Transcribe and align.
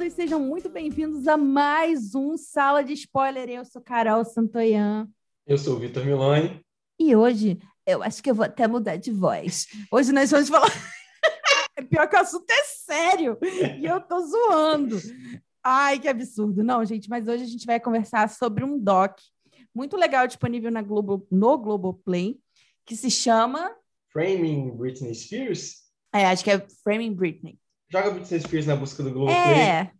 Todos, 0.00 0.14
sejam 0.14 0.40
muito 0.40 0.70
bem-vindos 0.70 1.28
a 1.28 1.36
mais 1.36 2.14
um 2.14 2.34
Sala 2.34 2.82
de 2.82 2.94
Spoiler. 2.94 3.50
Eu 3.50 3.66
sou 3.66 3.82
Carol 3.82 4.24
Santoyan. 4.24 5.06
Eu 5.46 5.58
sou 5.58 5.76
o 5.76 5.78
Vitor 5.78 6.06
Milani. 6.06 6.58
E 6.98 7.14
hoje, 7.14 7.58
eu 7.86 8.02
acho 8.02 8.22
que 8.22 8.30
eu 8.30 8.34
vou 8.34 8.46
até 8.46 8.66
mudar 8.66 8.96
de 8.96 9.10
voz. 9.10 9.66
Hoje 9.92 10.10
nós 10.10 10.30
vamos 10.30 10.48
falar. 10.48 10.70
é 11.76 11.82
pior 11.82 12.08
que 12.08 12.16
o 12.16 12.18
assunto 12.18 12.50
é 12.50 12.62
sério 12.62 13.36
e 13.78 13.84
eu 13.84 14.00
tô 14.00 14.20
zoando. 14.20 14.96
Ai, 15.62 15.98
que 15.98 16.08
absurdo. 16.08 16.64
Não, 16.64 16.82
gente, 16.82 17.10
mas 17.10 17.28
hoje 17.28 17.42
a 17.42 17.48
gente 17.48 17.66
vai 17.66 17.78
conversar 17.78 18.26
sobre 18.30 18.64
um 18.64 18.78
doc 18.78 19.18
muito 19.74 19.98
legal 19.98 20.26
disponível 20.26 20.70
na 20.70 20.80
Globo, 20.80 21.26
no 21.30 21.58
Globoplay, 21.58 22.40
que 22.86 22.96
se 22.96 23.10
chama 23.10 23.70
Framing 24.10 24.70
Britney 24.70 25.14
Spears. 25.14 25.82
É, 26.10 26.24
acho 26.24 26.42
que 26.42 26.50
é 26.50 26.66
Framing 26.82 27.12
Britney. 27.12 27.58
Joga 27.90 28.10
Britney 28.10 28.40
Spears 28.40 28.66
na 28.66 28.76
busca 28.76 29.02
do 29.02 29.12
Globoplay. 29.12 29.58
É. 29.58 29.92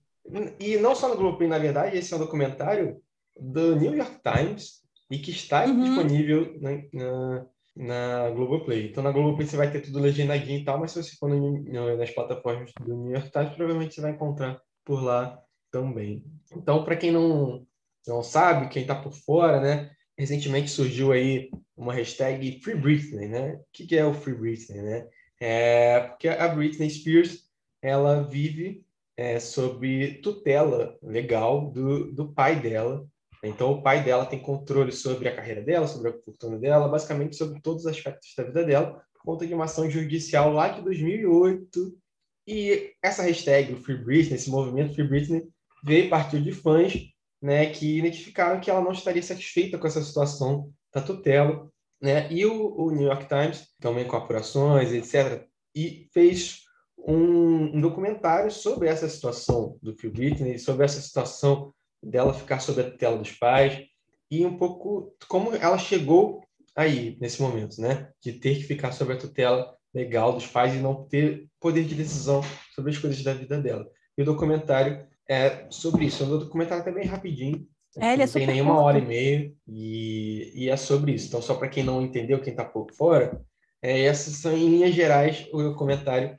E 0.60 0.76
não 0.76 0.94
só 0.94 1.08
no 1.08 1.16
Globoplay, 1.16 1.48
na 1.48 1.58
verdade, 1.58 1.96
esse 1.96 2.12
é 2.12 2.16
um 2.16 2.20
documentário 2.20 3.00
do 3.38 3.74
New 3.76 3.94
York 3.94 4.20
Times 4.22 4.80
e 5.10 5.18
que 5.18 5.30
está 5.30 5.64
uhum. 5.64 5.82
disponível 5.82 6.56
na, 6.60 6.70
na, 6.92 7.46
na 7.76 8.30
Globoplay. 8.30 8.88
Então, 8.88 9.02
na 9.02 9.10
Globoplay 9.10 9.46
você 9.46 9.56
vai 9.56 9.70
ter 9.70 9.80
tudo 9.80 9.98
legendadinho 9.98 10.60
e 10.60 10.64
tal, 10.64 10.78
mas 10.78 10.92
se 10.92 11.02
você 11.02 11.16
for 11.16 11.28
no, 11.28 11.96
nas 11.96 12.10
plataformas 12.10 12.70
do 12.80 12.96
New 12.96 13.12
York 13.12 13.30
Times, 13.30 13.54
provavelmente 13.54 13.94
você 13.94 14.00
vai 14.00 14.12
encontrar 14.12 14.60
por 14.84 15.02
lá 15.02 15.38
também. 15.72 16.24
Então, 16.52 16.84
para 16.84 16.96
quem 16.96 17.10
não, 17.10 17.66
não 18.06 18.22
sabe, 18.22 18.69
quem 18.69 18.82
está 18.82 18.94
por 18.94 19.12
fora, 19.12 19.60
né? 19.60 19.91
Recentemente 20.16 20.70
surgiu 20.70 21.12
aí 21.12 21.50
uma 21.77 21.94
hashtag 21.94 22.60
Free 22.62 22.77
Britney, 22.77 23.28
né? 23.28 23.54
O 23.54 23.64
que, 23.72 23.86
que 23.86 23.97
é 23.97 24.04
o 24.04 24.14
Free 24.14 24.34
Britney, 24.34 24.82
né? 24.82 25.08
É 25.41 26.00
porque 26.00 26.28
a 26.28 26.47
Britney 26.48 26.91
Spears 26.91 27.50
ela 27.83 28.23
vive 28.23 28.84
é, 29.17 29.39
sob 29.39 30.14
tutela 30.23 30.98
legal 31.03 31.70
do, 31.70 32.12
do 32.12 32.33
pai 32.33 32.61
dela. 32.61 33.06
Então, 33.42 33.72
o 33.72 33.83
pai 33.83 34.05
dela 34.05 34.27
tem 34.27 34.39
controle 34.39 34.92
sobre 34.92 35.28
a 35.28 35.34
carreira 35.34 35.62
dela, 35.62 35.87
sobre 35.87 36.11
a 36.11 36.19
fortuna 36.22 36.59
dela, 36.59 36.89
basicamente 36.89 37.37
sobre 37.37 37.61
todos 37.61 37.84
os 37.84 37.91
aspectos 37.91 38.33
da 38.37 38.45
vida 38.45 38.64
dela, 38.64 39.03
por 39.14 39.22
conta 39.22 39.47
de 39.47 39.55
uma 39.55 39.64
ação 39.64 39.91
judicial 39.91 40.53
lá 40.53 40.69
de 40.69 40.83
2008. 40.83 41.98
E 42.47 42.92
essa 43.03 43.22
hashtag, 43.22 43.75
Free 43.77 44.03
Britney, 44.03 44.37
esse 44.37 44.50
movimento 44.50 44.94
Free 44.94 45.09
Britney, 45.09 45.48
veio 45.84 46.11
partir 46.11 46.42
de 46.42 46.53
fãs 46.53 46.94
né, 47.42 47.67
que 47.70 47.98
identificaram 47.98 48.61
que 48.61 48.70
ela 48.70 48.83
não 48.83 48.92
estaria 48.92 49.22
satisfeita 49.22 49.78
com 49.78 49.87
essa 49.87 50.03
situação 50.03 50.70
da 50.92 51.00
tutela. 51.00 51.70
Né? 52.00 52.31
E 52.33 52.44
o, 52.44 52.75
o 52.77 52.91
New 52.91 53.06
York 53.06 53.27
Times, 53.27 53.69
também 53.78 54.06
com 54.06 54.17
apurações, 54.17 54.92
etc., 54.92 55.47
e 55.75 56.09
fez 56.12 56.65
um, 57.06 57.77
um, 57.77 57.81
documentário 57.81 58.51
sobre 58.51 58.89
essa 58.89 59.09
situação 59.09 59.79
do 59.83 59.97
Phil 59.97 60.12
Britney, 60.12 60.59
sobre 60.59 60.84
essa 60.84 61.01
situação 61.01 61.73
dela 62.03 62.34
ficar 62.34 62.61
sob 62.61 62.81
a 62.81 62.91
tutela 62.91 63.19
dos 63.19 63.33
pais 63.33 63.84
e 64.31 64.45
um 64.47 64.56
pouco 64.56 65.15
como 65.28 65.55
ela 65.55 65.78
chegou 65.78 66.43
aí 66.75 67.17
nesse 67.21 67.43
momento, 67.43 67.81
né, 67.81 68.11
de 68.23 68.33
ter 68.33 68.56
que 68.56 68.65
ficar 68.65 68.93
sob 68.93 69.12
a 69.12 69.17
tutela 69.17 69.75
legal 69.93 70.33
dos 70.33 70.47
pais 70.47 70.75
e 70.75 70.78
não 70.78 71.06
ter 71.06 71.47
poder 71.61 71.84
de 71.84 71.95
decisão 71.95 72.43
sobre 72.75 72.93
as 72.93 72.98
coisas 72.98 73.23
da 73.23 73.34
vida 73.34 73.61
dela. 73.61 73.87
E 74.17 74.23
o 74.23 74.25
documentário 74.25 75.06
é 75.28 75.67
sobre 75.71 76.05
isso. 76.05 76.25
O 76.25 76.39
documentário 76.39 76.89
é 76.89 76.93
bem 76.93 77.06
rapidinho, 77.06 77.67
é, 77.98 78.12
ele 78.12 78.23
é 78.23 78.27
não 78.27 78.33
tem 78.33 78.47
nenhuma 78.47 78.81
hora 78.81 78.98
e 78.98 79.05
meia 79.05 79.53
e, 79.67 80.53
e 80.55 80.69
é 80.69 80.77
sobre 80.77 81.12
isso. 81.12 81.28
Então, 81.28 81.43
só 81.43 81.55
para 81.55 81.69
quem 81.69 81.83
não 81.83 82.03
entendeu, 82.03 82.41
quem 82.41 82.53
está 82.53 82.65
pouco 82.65 82.94
fora, 82.94 83.41
é, 83.83 84.03
essas 84.03 84.34
são, 84.34 84.53
em 84.53 84.69
linhas 84.69 84.94
gerais, 84.94 85.49
o 85.53 85.62
documentário 85.62 86.37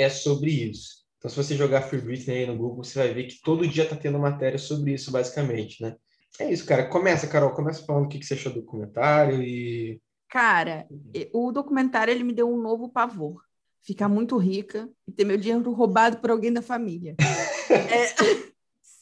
é 0.00 0.08
sobre 0.08 0.50
isso. 0.50 1.00
Então, 1.18 1.30
se 1.30 1.36
você 1.36 1.54
jogar 1.54 1.82
Free 1.82 2.00
Britney 2.00 2.38
aí 2.38 2.46
no 2.46 2.56
Google, 2.56 2.82
você 2.82 2.98
vai 2.98 3.12
ver 3.12 3.24
que 3.24 3.40
todo 3.42 3.68
dia 3.68 3.84
está 3.84 3.94
tendo 3.94 4.18
matéria 4.18 4.58
sobre 4.58 4.94
isso, 4.94 5.10
basicamente, 5.10 5.82
né? 5.82 5.96
É 6.38 6.50
isso, 6.50 6.64
cara. 6.64 6.88
Começa, 6.88 7.26
Carol, 7.26 7.52
começa 7.52 7.84
falando 7.84 8.06
o 8.06 8.08
que, 8.08 8.18
que 8.18 8.24
você 8.24 8.34
achou 8.34 8.52
do 8.52 8.62
documentário 8.62 9.42
e... 9.42 10.00
Cara, 10.28 10.86
o 11.34 11.52
documentário, 11.52 12.12
ele 12.12 12.24
me 12.24 12.32
deu 12.32 12.50
um 12.50 12.60
novo 12.60 12.88
pavor. 12.88 13.42
Ficar 13.82 14.08
muito 14.08 14.38
rica 14.38 14.88
e 15.06 15.12
ter 15.12 15.24
meu 15.24 15.36
dinheiro 15.36 15.72
roubado 15.72 16.18
por 16.18 16.30
alguém 16.30 16.52
da 16.52 16.62
família. 16.62 17.16
é... 17.68 18.50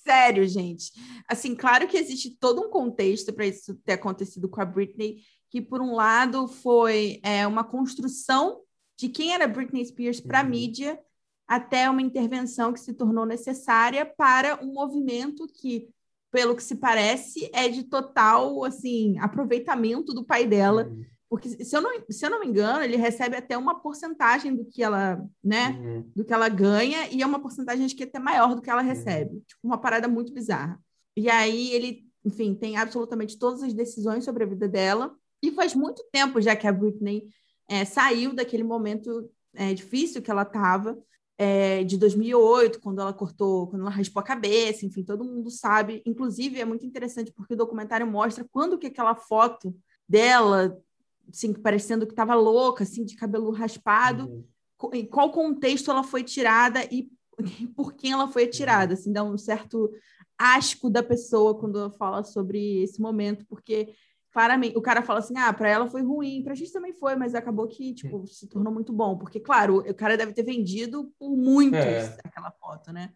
Sério, 0.08 0.48
gente. 0.48 0.90
Assim, 1.28 1.54
claro 1.54 1.86
que 1.86 1.98
existe 1.98 2.30
todo 2.40 2.62
um 2.62 2.70
contexto 2.70 3.30
para 3.32 3.46
isso 3.46 3.74
ter 3.84 3.92
acontecido 3.92 4.48
com 4.48 4.60
a 4.60 4.64
Britney, 4.64 5.18
que 5.50 5.60
por 5.60 5.82
um 5.82 5.94
lado 5.94 6.48
foi 6.48 7.20
é, 7.22 7.46
uma 7.46 7.62
construção 7.62 8.62
de 8.98 9.08
quem 9.08 9.32
era 9.32 9.46
Britney 9.46 9.84
Spears 9.84 10.20
para 10.20 10.40
a 10.40 10.42
uhum. 10.42 10.50
mídia, 10.50 10.98
até 11.46 11.88
uma 11.88 12.02
intervenção 12.02 12.72
que 12.72 12.80
se 12.80 12.92
tornou 12.92 13.24
necessária 13.24 14.04
para 14.04 14.62
um 14.62 14.72
movimento 14.72 15.46
que, 15.46 15.88
pelo 16.32 16.54
que 16.56 16.62
se 16.62 16.74
parece, 16.74 17.48
é 17.54 17.68
de 17.68 17.84
total 17.84 18.64
assim 18.64 19.16
aproveitamento 19.18 20.12
do 20.12 20.24
pai 20.24 20.46
dela. 20.46 20.88
Uhum. 20.88 21.04
Porque, 21.30 21.48
se 21.48 21.76
eu, 21.76 21.80
não, 21.82 21.90
se 22.10 22.24
eu 22.24 22.30
não 22.30 22.40
me 22.40 22.46
engano, 22.46 22.82
ele 22.82 22.96
recebe 22.96 23.36
até 23.36 23.56
uma 23.56 23.80
porcentagem 23.80 24.56
do 24.56 24.64
que 24.64 24.82
ela, 24.82 25.22
né, 25.44 25.78
uhum. 25.78 26.10
do 26.16 26.24
que 26.24 26.32
ela 26.32 26.48
ganha, 26.48 27.06
e 27.10 27.22
é 27.22 27.26
uma 27.26 27.38
porcentagem 27.38 27.84
acho 27.84 27.94
que 27.94 28.04
até 28.04 28.18
maior 28.18 28.54
do 28.54 28.62
que 28.62 28.70
ela 28.70 28.80
recebe. 28.80 29.34
Uhum. 29.34 29.42
Tipo, 29.46 29.60
uma 29.62 29.78
parada 29.78 30.08
muito 30.08 30.32
bizarra. 30.32 30.80
E 31.16 31.28
aí 31.28 31.70
ele, 31.72 32.06
enfim, 32.24 32.54
tem 32.54 32.78
absolutamente 32.78 33.38
todas 33.38 33.62
as 33.62 33.74
decisões 33.74 34.24
sobre 34.24 34.42
a 34.42 34.46
vida 34.46 34.66
dela. 34.66 35.14
E 35.42 35.52
faz 35.52 35.74
muito 35.74 36.02
tempo 36.10 36.40
já 36.40 36.56
que 36.56 36.66
a 36.66 36.72
Britney 36.72 37.28
é, 37.68 37.84
saiu 37.84 38.34
daquele 38.34 38.64
momento 38.64 39.30
é, 39.54 39.74
difícil 39.74 40.22
que 40.22 40.30
ela 40.30 40.42
estava, 40.42 40.98
é, 41.36 41.84
de 41.84 41.96
2008, 41.96 42.80
quando 42.80 43.00
ela 43.00 43.12
cortou, 43.12 43.68
quando 43.68 43.82
ela 43.82 43.90
raspou 43.90 44.20
a 44.20 44.24
cabeça, 44.24 44.84
enfim, 44.84 45.04
todo 45.04 45.24
mundo 45.24 45.50
sabe. 45.50 46.02
Inclusive, 46.04 46.60
é 46.60 46.64
muito 46.64 46.84
interessante 46.84 47.32
porque 47.32 47.54
o 47.54 47.56
documentário 47.56 48.06
mostra 48.06 48.44
quando 48.50 48.78
que 48.78 48.88
aquela 48.88 49.14
foto 49.14 49.74
dela, 50.08 50.76
assim, 51.28 51.52
parecendo 51.52 52.06
que 52.06 52.12
estava 52.12 52.34
louca, 52.34 52.82
assim, 52.82 53.04
de 53.04 53.14
cabelo 53.14 53.52
raspado, 53.52 54.28
uhum. 54.82 54.90
em 54.94 55.06
qual 55.06 55.30
contexto 55.30 55.90
ela 55.90 56.02
foi 56.02 56.24
tirada 56.24 56.82
e 56.90 57.08
por 57.76 57.92
quem 57.92 58.10
ela 58.10 58.26
foi 58.26 58.48
tirada, 58.48 58.94
uhum. 58.94 58.98
assim, 58.98 59.12
dá 59.12 59.22
um 59.22 59.38
certo 59.38 59.92
asco 60.36 60.90
da 60.90 61.02
pessoa 61.02 61.56
quando 61.56 61.78
ela 61.78 61.90
fala 61.90 62.24
sobre 62.24 62.82
esse 62.82 63.00
momento, 63.00 63.44
porque 63.46 63.94
claramente, 64.30 64.76
o 64.76 64.82
cara 64.82 65.02
fala 65.02 65.18
assim, 65.20 65.36
ah, 65.36 65.52
para 65.52 65.68
ela 65.68 65.86
foi 65.86 66.02
ruim, 66.02 66.42
para 66.42 66.52
a 66.52 66.56
gente 66.56 66.72
também 66.72 66.92
foi, 66.92 67.16
mas 67.16 67.34
acabou 67.34 67.66
que, 67.66 67.94
tipo, 67.94 68.26
se 68.26 68.46
tornou 68.46 68.72
muito 68.72 68.92
bom, 68.92 69.16
porque, 69.16 69.40
claro, 69.40 69.78
o 69.78 69.94
cara 69.94 70.16
deve 70.16 70.32
ter 70.32 70.42
vendido 70.42 71.12
por 71.18 71.36
muito 71.36 71.74
é. 71.74 72.18
aquela 72.24 72.50
foto, 72.50 72.92
né? 72.92 73.12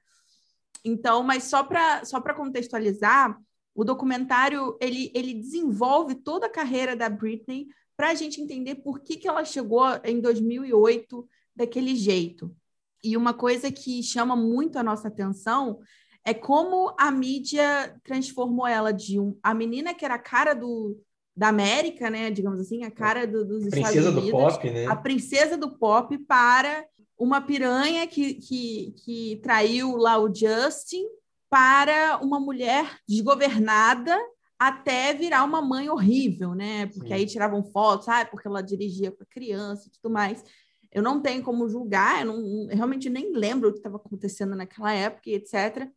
Então, 0.85 1.23
mas 1.23 1.45
só 1.45 1.63
para 1.63 2.05
só 2.05 2.21
para 2.21 2.35
contextualizar, 2.35 3.39
o 3.75 3.85
documentário, 3.85 4.77
ele, 4.81 5.11
ele 5.15 5.35
desenvolve 5.35 6.17
toda 6.17 6.47
a 6.47 6.51
carreira 6.51 6.95
da 6.95 7.09
Britney 7.09 7.69
para 7.97 8.11
a 8.11 8.15
gente 8.15 8.41
entender 8.41 8.77
por 8.77 9.01
que, 9.01 9.17
que 9.17 9.29
ela 9.29 9.45
chegou 9.45 9.85
em 10.05 10.21
2008 10.21 11.27
daquele 11.55 11.95
jeito. 11.95 12.55
E 13.03 13.17
uma 13.17 13.33
coisa 13.33 13.71
que 13.73 14.03
chama 14.03 14.37
muito 14.37 14.79
a 14.79 14.83
nossa 14.83 15.09
atenção 15.09 15.81
é 16.25 16.33
como 16.33 16.95
a 16.99 17.11
mídia 17.11 17.95
transformou 18.05 18.67
ela 18.67 18.93
de 18.93 19.19
um, 19.19 19.37
a 19.43 19.53
menina 19.53 19.93
que 19.93 20.05
era 20.05 20.15
a 20.15 20.19
cara 20.19 20.55
do, 20.55 20.97
da 21.37 21.49
América, 21.49 22.11
né, 22.11 22.31
digamos 22.31 22.61
assim, 22.61 22.85
a 22.85 22.91
cara 22.91 23.27
do, 23.27 23.45
dos 23.45 23.69
princesa 23.69 23.99
Estados 23.99 24.23
Unidos, 24.23 24.31
do 24.31 24.53
pop, 24.53 24.71
né? 24.71 24.87
a 24.87 24.97
princesa 24.97 25.57
do 25.57 25.79
pop 25.79 26.19
para 26.19 26.85
uma 27.19 27.41
piranha 27.41 28.07
que, 28.07 28.35
que, 28.35 28.95
que 29.05 29.41
traiu 29.43 29.97
lá 29.97 30.19
o 30.19 30.33
Justin 30.33 31.05
para 31.49 32.19
uma 32.23 32.41
mulher 32.41 32.99
desgovernada 33.07 34.17
até 34.59 35.13
virar 35.13 35.45
uma 35.45 35.61
mãe 35.61 35.91
horrível, 35.91 36.55
né? 36.55 36.87
Porque 36.87 37.09
Sim. 37.09 37.15
aí 37.15 37.27
tiravam 37.27 37.65
fotos, 37.65 38.07
sabe? 38.07 38.31
Porque 38.31 38.47
ela 38.47 38.63
dirigia 38.63 39.11
para 39.11 39.27
criança 39.27 39.89
e 39.89 39.91
tudo 39.91 40.13
mais. 40.13 40.45
Eu 40.91 41.03
não 41.03 41.21
tenho 41.21 41.43
como 41.43 41.69
julgar, 41.69 42.21
eu, 42.21 42.27
não, 42.27 42.71
eu 42.71 42.77
realmente 42.77 43.11
nem 43.11 43.33
lembro 43.33 43.69
o 43.69 43.73
que 43.73 43.79
estava 43.79 43.97
acontecendo 43.97 44.55
naquela 44.55 44.93
época, 44.93 45.31
etc. 45.31 45.91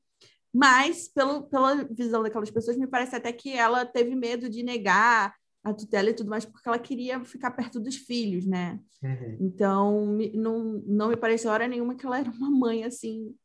Mas, 0.55 1.09
pelo, 1.09 1.43
pela 1.43 1.83
visão 1.83 2.23
daquelas 2.23 2.49
pessoas, 2.49 2.77
me 2.77 2.87
parece 2.87 3.13
até 3.13 3.29
que 3.33 3.51
ela 3.51 3.85
teve 3.85 4.15
medo 4.15 4.47
de 4.47 4.63
negar 4.63 5.35
a 5.61 5.73
tutela 5.73 6.09
e 6.09 6.13
tudo 6.13 6.29
mais, 6.29 6.45
porque 6.45 6.69
ela 6.69 6.79
queria 6.79 7.19
ficar 7.25 7.51
perto 7.51 7.77
dos 7.77 7.97
filhos, 7.97 8.45
né? 8.45 8.79
Uhum. 9.03 9.37
Então, 9.41 10.17
não, 10.33 10.81
não 10.87 11.09
me 11.09 11.17
pareceu 11.17 11.51
hora 11.51 11.67
nenhuma 11.67 11.95
que 11.95 12.05
ela 12.05 12.19
era 12.19 12.31
uma 12.31 12.49
mãe 12.49 12.85
assim, 12.85 13.35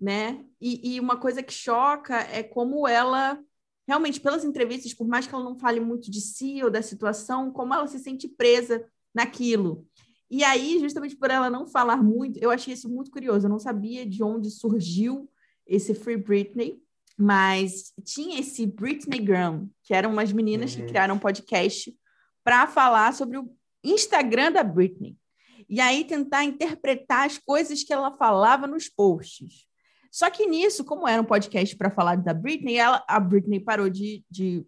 né? 0.00 0.44
E, 0.60 0.94
e 0.94 1.00
uma 1.00 1.16
coisa 1.16 1.42
que 1.42 1.52
choca 1.52 2.20
é 2.30 2.44
como 2.44 2.86
ela, 2.86 3.42
realmente, 3.84 4.20
pelas 4.20 4.44
entrevistas, 4.44 4.94
por 4.94 5.08
mais 5.08 5.26
que 5.26 5.34
ela 5.34 5.42
não 5.42 5.58
fale 5.58 5.80
muito 5.80 6.12
de 6.12 6.20
si 6.20 6.62
ou 6.62 6.70
da 6.70 6.80
situação, 6.80 7.50
como 7.50 7.74
ela 7.74 7.88
se 7.88 7.98
sente 7.98 8.28
presa 8.28 8.86
naquilo. 9.12 9.84
E 10.30 10.44
aí, 10.44 10.78
justamente 10.78 11.16
por 11.16 11.28
ela 11.28 11.50
não 11.50 11.66
falar 11.66 12.00
muito, 12.00 12.38
eu 12.38 12.52
achei 12.52 12.72
isso 12.72 12.88
muito 12.88 13.10
curioso. 13.10 13.46
Eu 13.46 13.50
não 13.50 13.58
sabia 13.58 14.06
de 14.06 14.22
onde 14.22 14.48
surgiu 14.48 15.28
esse 15.66 15.94
Free 15.94 16.16
Britney, 16.16 16.80
mas 17.16 17.92
tinha 18.04 18.40
esse 18.40 18.66
Britney 18.66 19.20
Graham, 19.20 19.70
que 19.82 19.94
eram 19.94 20.10
umas 20.10 20.32
meninas 20.32 20.74
uhum. 20.74 20.80
que 20.80 20.88
criaram 20.88 21.14
um 21.14 21.18
podcast 21.18 21.94
para 22.42 22.66
falar 22.66 23.12
sobre 23.14 23.38
o 23.38 23.50
Instagram 23.84 24.52
da 24.52 24.62
Britney. 24.62 25.16
e 25.68 25.80
aí 25.80 26.04
tentar 26.04 26.44
interpretar 26.44 27.26
as 27.26 27.38
coisas 27.38 27.82
que 27.82 27.92
ela 27.92 28.12
falava 28.12 28.66
nos 28.66 28.88
posts. 28.88 29.66
Só 30.10 30.28
que 30.28 30.46
nisso, 30.46 30.84
como 30.84 31.08
era 31.08 31.22
um 31.22 31.24
podcast 31.24 31.74
para 31.76 31.90
falar 31.90 32.16
da 32.16 32.34
Britney, 32.34 32.76
ela, 32.76 33.02
a 33.08 33.18
Britney 33.18 33.58
parou 33.58 33.88
de, 33.88 34.22
de, 34.30 34.66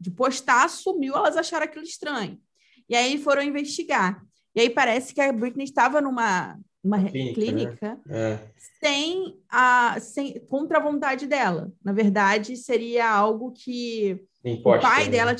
de 0.00 0.10
postar, 0.10 0.68
sumiu, 0.68 1.14
elas 1.14 1.36
acharam 1.36 1.64
aquilo 1.64 1.84
estranho. 1.84 2.40
E 2.88 2.96
aí 2.96 3.16
foram 3.16 3.42
investigar. 3.42 4.20
E 4.52 4.60
aí 4.60 4.68
parece 4.68 5.14
que 5.14 5.20
a 5.20 5.32
Britney 5.32 5.64
estava 5.64 6.00
numa, 6.00 6.58
uma 6.82 6.98
clínica, 7.04 7.34
clínica 7.34 8.00
né? 8.06 8.32
é. 8.32 8.38
sem 8.80 9.38
a 9.48 9.98
sem 10.00 10.40
contra 10.46 10.78
a 10.78 10.82
vontade 10.82 11.26
dela. 11.26 11.72
Na 11.84 11.92
verdade, 11.92 12.56
seria 12.56 13.08
algo 13.08 13.52
que 13.52 14.24
Imposta, 14.44 14.86
o 14.86 14.90
pai 14.90 15.04
né? 15.04 15.10
dela 15.10 15.36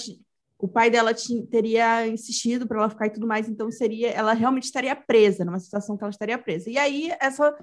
o 0.58 0.68
pai 0.68 0.90
dela 0.90 1.12
teria 1.50 2.06
insistido 2.06 2.66
para 2.66 2.78
ela 2.78 2.90
ficar 2.90 3.06
e 3.06 3.10
tudo 3.10 3.26
mais, 3.26 3.48
então 3.48 3.70
seria 3.70 4.10
ela 4.10 4.34
realmente 4.34 4.64
estaria 4.64 4.94
presa, 4.94 5.42
numa 5.42 5.58
situação 5.58 5.96
que 5.96 6.04
ela 6.04 6.10
estaria 6.10 6.36
presa. 6.36 6.68
E 6.68 6.76
aí 6.76 7.10
essa 7.18 7.56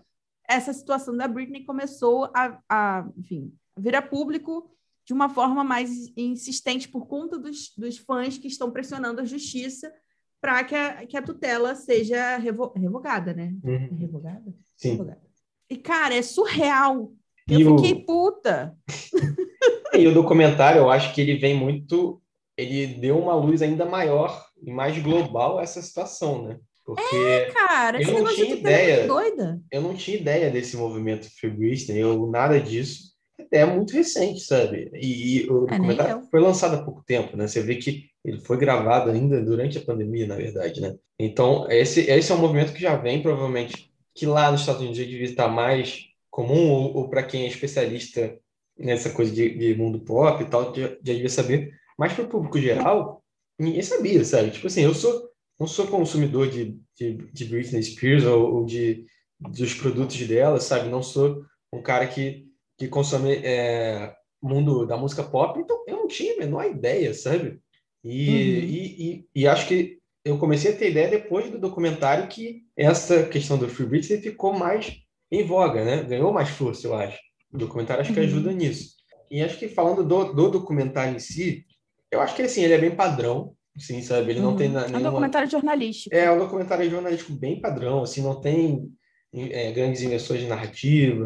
essa 0.50 0.74
situação 0.74 1.16
da 1.16 1.28
Britney 1.28 1.66
começou 1.66 2.32
a, 2.34 2.58
a 2.70 3.08
enfim, 3.18 3.54
vir 3.78 3.96
a 3.96 4.02
público 4.02 4.72
de 5.06 5.14
uma 5.14 5.30
forma 5.30 5.64
mais 5.64 6.12
insistente 6.18 6.90
por 6.90 7.06
conta 7.06 7.38
dos, 7.38 7.74
dos 7.78 7.98
fãs 7.98 8.38
que 8.38 8.48
estão 8.48 8.72
pressionando 8.72 9.22
a 9.22 9.26
justiça 9.26 9.92
para 10.42 10.64
que 10.64 10.76
a, 10.76 11.06
que 11.06 11.18
a 11.18 11.22
tutela 11.22 11.76
seja 11.76 12.38
revo, 12.38 12.72
revogada, 12.76 13.34
né? 13.34 13.54
Uhum. 13.64 13.98
Revogada? 13.98 14.54
Sim. 14.76 14.92
Revogada. 14.92 15.22
E, 15.70 15.78
cara, 15.78 16.16
é 16.16 16.22
surreal. 16.22 17.12
Eu 17.50 17.60
e 17.60 17.82
fiquei 17.82 18.02
o... 18.02 18.06
puta. 18.06 18.78
e 19.94 20.08
o 20.08 20.14
documentário, 20.14 20.80
eu 20.80 20.90
acho 20.90 21.14
que 21.14 21.22
ele 21.22 21.38
vem 21.38 21.56
muito. 21.56 22.22
Ele 22.58 22.88
deu 22.88 23.18
uma 23.20 23.36
luz 23.36 23.62
ainda 23.62 23.86
maior 23.86 24.46
e 24.62 24.72
mais 24.72 24.98
global 24.98 25.60
a 25.60 25.64
essa 25.64 25.82
situação, 25.82 26.44
né? 26.44 26.60
Porque 26.84 27.16
é, 27.16 27.52
cara, 27.52 28.02
eu 28.02 28.24
não 28.24 28.34
tinha 28.34 28.56
ideia. 28.56 29.06
Doida. 29.06 29.62
Eu 29.70 29.82
não 29.82 29.94
tinha 29.94 30.18
ideia 30.18 30.50
desse 30.50 30.78
movimento 30.78 31.30
Free 31.38 31.50
Britney, 31.50 32.00
eu 32.00 32.26
nada 32.28 32.60
disso. 32.62 33.07
É 33.52 33.66
muito 33.66 33.94
recente, 33.94 34.42
sabe? 34.42 34.90
E, 34.94 35.44
e 35.44 35.50
o 35.50 35.66
é, 35.66 35.72
documentário 35.72 36.28
foi 36.30 36.40
lançado 36.40 36.76
há 36.76 36.84
pouco 36.84 37.04
tempo, 37.06 37.36
né? 37.38 37.48
Você 37.48 37.62
vê 37.62 37.76
que 37.76 38.10
ele 38.24 38.40
foi 38.40 38.58
gravado 38.58 39.10
ainda 39.10 39.42
durante 39.42 39.78
a 39.78 39.82
pandemia, 39.82 40.28
na 40.28 40.36
verdade, 40.36 40.82
né? 40.82 40.96
Então, 41.20 41.66
esse, 41.70 42.02
esse 42.02 42.32
é 42.32 42.36
um 42.36 42.40
movimento 42.40 42.74
que 42.74 42.82
já 42.82 42.96
vem, 42.96 43.22
provavelmente, 43.22 43.92
que 44.14 44.26
lá 44.26 44.52
nos 44.52 44.62
Estados 44.62 44.82
Unidos 44.82 44.98
devia 44.98 45.26
estar 45.26 45.48
mais 45.48 46.06
comum, 46.30 46.70
ou, 46.70 46.98
ou 46.98 47.10
para 47.10 47.24
quem 47.24 47.46
é 47.46 47.48
especialista 47.48 48.38
nessa 48.78 49.10
coisa 49.10 49.32
de, 49.32 49.58
de 49.58 49.76
mundo 49.76 50.00
pop 50.00 50.44
e 50.44 50.48
tal, 50.48 50.76
já, 50.76 50.90
já 50.90 50.98
devia 51.02 51.30
saber. 51.30 51.72
Mas 51.98 52.14
para 52.14 52.26
o 52.26 52.30
público 52.30 52.60
geral, 52.60 53.24
ninguém 53.58 53.82
sabia, 53.82 54.24
sabe? 54.24 54.52
Tipo 54.52 54.68
assim, 54.68 54.84
eu 54.84 54.94
sou 54.94 55.28
não 55.60 55.68
sou 55.68 55.88
consumidor 55.88 56.50
de, 56.50 56.80
de, 56.96 57.14
de 57.34 57.46
Britney 57.46 57.82
Spears 57.82 58.24
ou, 58.26 58.56
ou, 58.58 58.66
de 58.66 59.06
dos 59.40 59.74
produtos 59.74 60.20
dela, 60.28 60.60
sabe? 60.60 60.90
Não 60.90 61.02
sou 61.02 61.44
um 61.72 61.82
cara 61.82 62.08
que, 62.08 62.47
que 62.78 62.88
consome 62.88 63.36
é, 63.44 64.14
mundo 64.42 64.86
da 64.86 64.96
música 64.96 65.24
pop, 65.24 65.60
então 65.60 65.84
eu 65.88 65.98
não 65.98 66.08
tinha 66.08 66.36
a 66.36 66.38
menor 66.38 66.66
ideia, 66.66 67.14
sabe? 67.14 67.60
E, 68.04 68.30
uhum. 68.30 68.36
e, 68.38 69.12
e, 69.12 69.26
e, 69.36 69.48
acho 69.48 69.68
que 69.68 69.98
eu 70.24 70.38
comecei 70.38 70.72
a 70.72 70.76
ter 70.76 70.92
ideia 70.92 71.10
depois 71.10 71.50
do 71.50 71.58
documentário 71.58 72.28
que 72.28 72.64
essa 72.76 73.24
questão 73.24 73.58
do 73.58 73.68
Free 73.68 73.88
Britney 73.88 74.22
ficou 74.22 74.54
mais 74.54 74.96
em 75.32 75.44
voga, 75.44 75.84
né? 75.84 76.04
Ganhou 76.04 76.32
mais 76.32 76.50
força, 76.50 76.88
eu 76.88 76.94
acho. 76.94 77.18
O 77.52 77.58
documentário 77.58 78.02
acho 78.02 78.14
que 78.14 78.20
uhum. 78.20 78.26
ajuda 78.26 78.54
nisso. 78.54 78.96
E 79.30 79.42
acho 79.42 79.58
que 79.58 79.68
falando 79.68 80.04
do, 80.04 80.34
do 80.34 80.50
documentário 80.50 81.16
em 81.16 81.20
si, 81.20 81.66
eu 82.12 82.22
acho 82.22 82.36
que 82.36 82.44
assim, 82.44 82.64
ele 82.64 82.74
é 82.74 82.78
bem 82.78 82.96
padrão, 82.96 83.54
sim, 83.78 84.02
sabe? 84.02 84.32
Ele 84.32 84.40
uhum. 84.40 84.52
não 84.52 84.56
tem 84.56 84.70
nenhuma... 84.70 84.96
É 84.96 85.00
um 85.00 85.04
documentário 85.04 85.50
jornalístico. 85.50 86.16
É, 86.16 86.32
um 86.32 86.40
documentário 86.40 86.90
jornalístico 86.90 87.34
bem 87.34 87.60
padrão, 87.60 88.04
assim, 88.04 88.22
não 88.22 88.40
tem 88.40 88.90
é, 89.34 89.72
grandes 89.72 90.02
invenções 90.02 90.42
de 90.42 90.48
narrativa, 90.48 91.26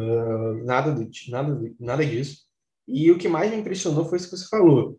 nada, 0.64 0.92
do, 0.92 1.08
nada, 1.28 1.60
nada 1.78 2.06
disso. 2.06 2.42
E 2.86 3.10
o 3.10 3.18
que 3.18 3.28
mais 3.28 3.50
me 3.50 3.56
impressionou 3.56 4.04
foi 4.04 4.18
isso 4.18 4.28
que 4.28 4.36
você 4.36 4.48
falou, 4.48 4.98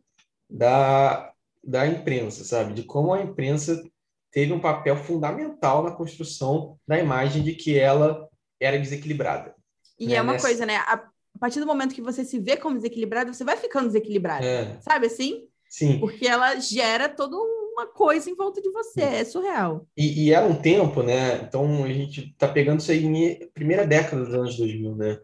da, 0.50 1.32
da 1.64 1.86
imprensa, 1.86 2.44
sabe? 2.44 2.74
De 2.74 2.84
como 2.84 3.14
a 3.14 3.22
imprensa 3.22 3.84
teve 4.32 4.52
um 4.52 4.60
papel 4.60 4.96
fundamental 4.96 5.84
na 5.84 5.92
construção 5.92 6.78
da 6.88 6.98
imagem 6.98 7.44
de 7.44 7.54
que 7.54 7.78
ela 7.78 8.28
era 8.60 8.80
desequilibrada. 8.80 9.54
E 10.00 10.08
né? 10.08 10.16
é 10.16 10.22
uma 10.22 10.34
Nessa... 10.34 10.48
coisa, 10.48 10.66
né? 10.66 10.78
A, 10.78 11.10
partir 11.44 11.60
do 11.60 11.66
momento 11.66 11.94
que 11.94 12.02
você 12.02 12.24
se 12.24 12.40
vê 12.40 12.56
como 12.56 12.78
desequilibrada, 12.78 13.34
você 13.34 13.44
vai 13.44 13.58
ficando 13.58 13.88
desequilibrada, 13.88 14.46
é. 14.46 14.80
sabe 14.80 15.08
assim? 15.08 15.46
Sim. 15.70 16.00
Porque 16.00 16.26
ela 16.26 16.58
gera 16.58 17.10
toda 17.10 17.36
uma 17.74 17.88
coisa 17.88 18.30
em 18.30 18.36
volta 18.36 18.62
de 18.62 18.70
você, 18.72 19.02
é 19.02 19.26
surreal. 19.26 19.86
E, 19.98 20.26
e 20.26 20.34
era 20.34 20.46
um 20.46 20.56
tempo, 20.56 21.04
né? 21.04 21.42
Então 21.48 21.84
a 21.84 21.88
gente 21.88 22.34
tá 22.38 22.48
pegando 22.48 22.80
isso 22.80 22.92
aí 22.92 23.04
em 23.04 23.50
primeira 23.54 23.86
década 23.86 24.24
dos 24.24 24.34
anos 24.34 24.58
2000, 24.58 24.96
né? 24.96 25.20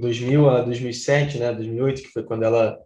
2000 0.00 0.48
a 0.48 0.62
2007, 0.62 1.38
né? 1.38 1.52
2008, 1.52 2.02
que 2.02 2.08
foi 2.08 2.22
quando 2.22 2.44
ela 2.44 2.78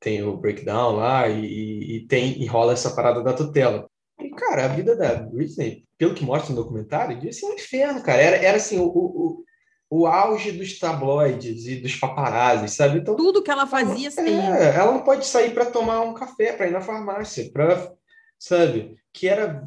tem 0.00 0.22
o 0.22 0.36
breakdown 0.36 0.96
lá 0.96 1.28
e, 1.28 1.96
e 1.96 2.06
tem 2.06 2.42
e 2.42 2.46
rola 2.46 2.72
essa 2.72 2.94
parada 2.94 3.22
da 3.22 3.32
tutela. 3.32 3.88
E, 4.20 4.30
cara, 4.30 4.64
a 4.64 4.68
vida 4.68 4.96
da 4.96 5.14
Britney, 5.14 5.84
pelo 5.96 6.14
que 6.14 6.24
mostra 6.24 6.54
no 6.54 6.62
documentário, 6.62 7.16
devia 7.16 7.32
ser 7.32 7.46
um 7.46 7.54
inferno, 7.54 8.02
cara. 8.02 8.20
Era, 8.20 8.36
era 8.36 8.56
assim, 8.56 8.78
o, 8.78 8.86
o, 8.86 9.44
o 9.90 10.06
auge 10.06 10.52
dos 10.52 10.78
tabloides 10.78 11.66
e 11.66 11.76
dos 11.76 11.96
paparazzi, 11.96 12.68
sabe? 12.68 12.98
Então, 12.98 13.14
Tudo 13.14 13.42
que 13.42 13.50
ela 13.50 13.66
fazia, 13.66 14.10
ela, 14.16 14.58
é, 14.58 14.76
ela 14.76 14.92
não 14.92 15.02
pode 15.02 15.26
sair 15.26 15.52
para 15.52 15.66
tomar 15.66 16.00
um 16.00 16.14
café, 16.14 16.52
para 16.52 16.66
ir 16.66 16.72
na 16.72 16.80
farmácia, 16.80 17.50
para, 17.52 17.92
sabe? 18.42 18.96
Que 19.12 19.28
era 19.28 19.66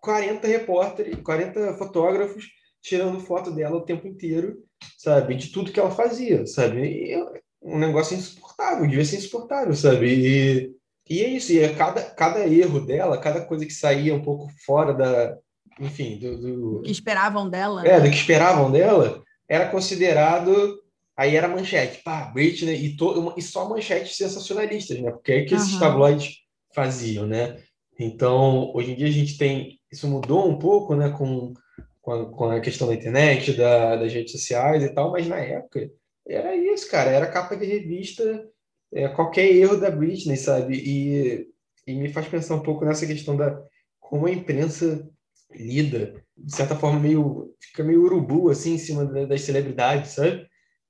40 0.00 0.46
repórteres, 0.46 1.16
40 1.22 1.74
fotógrafos 1.74 2.46
tirando 2.82 3.20
foto 3.20 3.50
dela 3.50 3.76
o 3.76 3.84
tempo 3.84 4.08
inteiro, 4.08 4.56
sabe? 4.96 5.36
De 5.36 5.48
tudo 5.48 5.70
que 5.70 5.78
ela 5.78 5.90
fazia, 5.90 6.46
sabe? 6.46 6.80
E, 6.80 7.16
um 7.62 7.78
negócio 7.78 8.16
insuportável, 8.16 8.88
devia 8.88 9.04
ser 9.04 9.16
insuportável, 9.16 9.74
sabe? 9.74 10.06
E, 10.08 10.72
e 11.08 11.22
é 11.22 11.28
isso, 11.28 11.52
e 11.52 11.60
é 11.60 11.74
cada, 11.74 12.02
cada 12.02 12.46
erro 12.46 12.80
dela, 12.80 13.18
cada 13.18 13.44
coisa 13.44 13.66
que 13.66 13.72
saía 13.72 14.14
um 14.14 14.22
pouco 14.22 14.48
fora 14.64 14.92
da, 14.94 15.36
enfim, 15.80 16.18
do... 16.18 16.78
do 16.78 16.82
que 16.82 16.92
esperavam 16.92 17.48
dela. 17.48 17.86
É, 17.86 17.98
né? 17.98 18.00
do 18.00 18.10
que 18.10 18.16
esperavam 18.16 18.70
dela, 18.70 19.22
era 19.48 19.68
considerado, 19.68 20.80
aí 21.16 21.36
era 21.36 21.48
manchete, 21.48 22.02
pá, 22.02 22.26
Britney, 22.32 22.84
e, 22.84 22.96
to, 22.96 23.34
e 23.36 23.42
só 23.42 23.68
manchetes 23.68 24.16
sensacionalistas, 24.16 24.98
né? 25.00 25.10
Porque 25.10 25.32
é 25.32 25.44
que 25.44 25.54
esses 25.54 25.74
uhum. 25.74 25.80
tabloides 25.80 26.36
faziam, 26.74 27.26
né? 27.26 27.60
Então, 27.98 28.72
hoje 28.74 28.92
em 28.92 28.94
dia 28.94 29.08
a 29.08 29.10
gente 29.10 29.36
tem, 29.36 29.80
isso 29.90 30.06
mudou 30.06 30.48
um 30.48 30.58
pouco, 30.58 30.94
né, 30.94 31.10
com, 31.10 31.52
com, 32.00 32.12
a, 32.12 32.30
com 32.30 32.50
a 32.50 32.60
questão 32.60 32.86
da 32.86 32.94
internet, 32.94 33.54
da, 33.54 33.96
das 33.96 34.12
redes 34.12 34.32
sociais 34.32 34.84
e 34.84 34.90
tal, 34.90 35.10
mas 35.10 35.26
na 35.26 35.38
época 35.38 35.90
era 36.26 36.54
isso, 36.54 36.88
cara. 36.90 37.10
Era 37.10 37.26
capa 37.26 37.56
de 37.56 37.64
revista, 37.64 38.46
é, 38.92 39.08
qualquer 39.08 39.50
erro 39.50 39.76
da 39.76 39.90
Britney, 39.90 40.36
sabe? 40.36 40.76
E, 40.76 41.48
e 41.86 41.94
me 41.94 42.12
faz 42.12 42.28
pensar 42.28 42.54
um 42.54 42.62
pouco 42.62 42.84
nessa 42.84 43.06
questão 43.06 43.36
da 43.36 43.60
como 43.98 44.26
a 44.26 44.30
imprensa 44.30 45.06
lida, 45.54 46.14
de 46.36 46.54
certa 46.54 46.76
forma, 46.76 47.00
meio 47.00 47.54
fica 47.60 47.82
meio 47.82 48.02
urubu, 48.04 48.50
assim, 48.50 48.74
em 48.74 48.78
cima 48.78 49.04
das 49.04 49.42
celebridades, 49.42 50.12
sabe? 50.12 50.46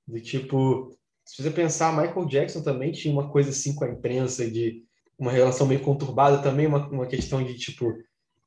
Do 0.07 0.21
tipo, 0.21 0.91
se 1.25 1.43
você 1.43 1.50
pensar, 1.50 1.97
Michael 1.97 2.27
Jackson 2.27 2.62
também 2.62 2.93
tinha 2.93 3.12
uma 3.12 3.31
coisa 3.31 3.50
assim 3.50 3.75
com 3.75 3.85
a 3.85 3.91
imprensa, 3.91 4.49
de 4.49 4.85
uma 5.18 5.32
relação 5.32 5.66
meio 5.66 5.82
conturbada 5.82 6.38
também, 6.38 6.66
uma, 6.66 6.87
uma 6.88 7.06
questão 7.06 7.42
de, 7.42 7.54
tipo, 7.54 7.92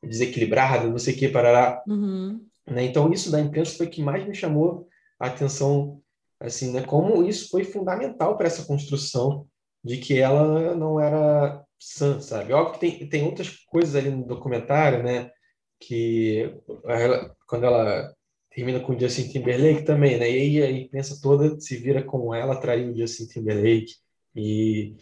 desequilibrada, 0.01 0.87
não 0.87 0.97
sei 0.97 1.13
o 1.13 1.17
que, 1.17 1.27
parará. 1.27 1.83
Uhum. 1.87 2.45
Né? 2.67 2.85
Então, 2.85 3.11
isso 3.11 3.31
da 3.31 3.39
imprensa 3.39 3.77
foi 3.77 3.87
o 3.87 3.89
que 3.89 4.01
mais 4.01 4.25
me 4.25 4.33
chamou 4.33 4.87
a 5.19 5.27
atenção 5.27 6.01
assim, 6.39 6.71
né? 6.73 6.81
Como 6.81 7.23
isso 7.23 7.49
foi 7.49 7.63
fundamental 7.63 8.35
para 8.35 8.47
essa 8.47 8.65
construção 8.65 9.47
de 9.83 9.97
que 9.97 10.17
ela 10.19 10.75
não 10.75 10.99
era 10.99 11.63
sã, 11.79 12.19
sabe? 12.19 12.53
Óbvio 12.53 12.73
que 12.73 12.79
tem, 12.79 13.09
tem 13.09 13.23
outras 13.25 13.49
coisas 13.65 13.95
ali 13.95 14.09
no 14.09 14.25
documentário, 14.25 15.03
né? 15.03 15.31
Que 15.79 16.55
ela, 16.85 17.35
quando 17.47 17.65
ela 17.65 18.13
termina 18.51 18.79
com 18.79 18.93
o 18.93 18.99
Justin 18.99 19.29
Timberlake 19.29 19.83
também, 19.85 20.17
né? 20.17 20.29
E 20.29 20.61
aí 20.61 20.63
a 20.63 20.71
imprensa 20.71 21.19
toda 21.21 21.59
se 21.59 21.77
vira 21.77 22.03
como 22.03 22.33
ela 22.33 22.59
traiu 22.59 22.91
o 22.91 22.97
Justin 22.97 23.27
Timberlake 23.27 23.93
e 24.35 24.95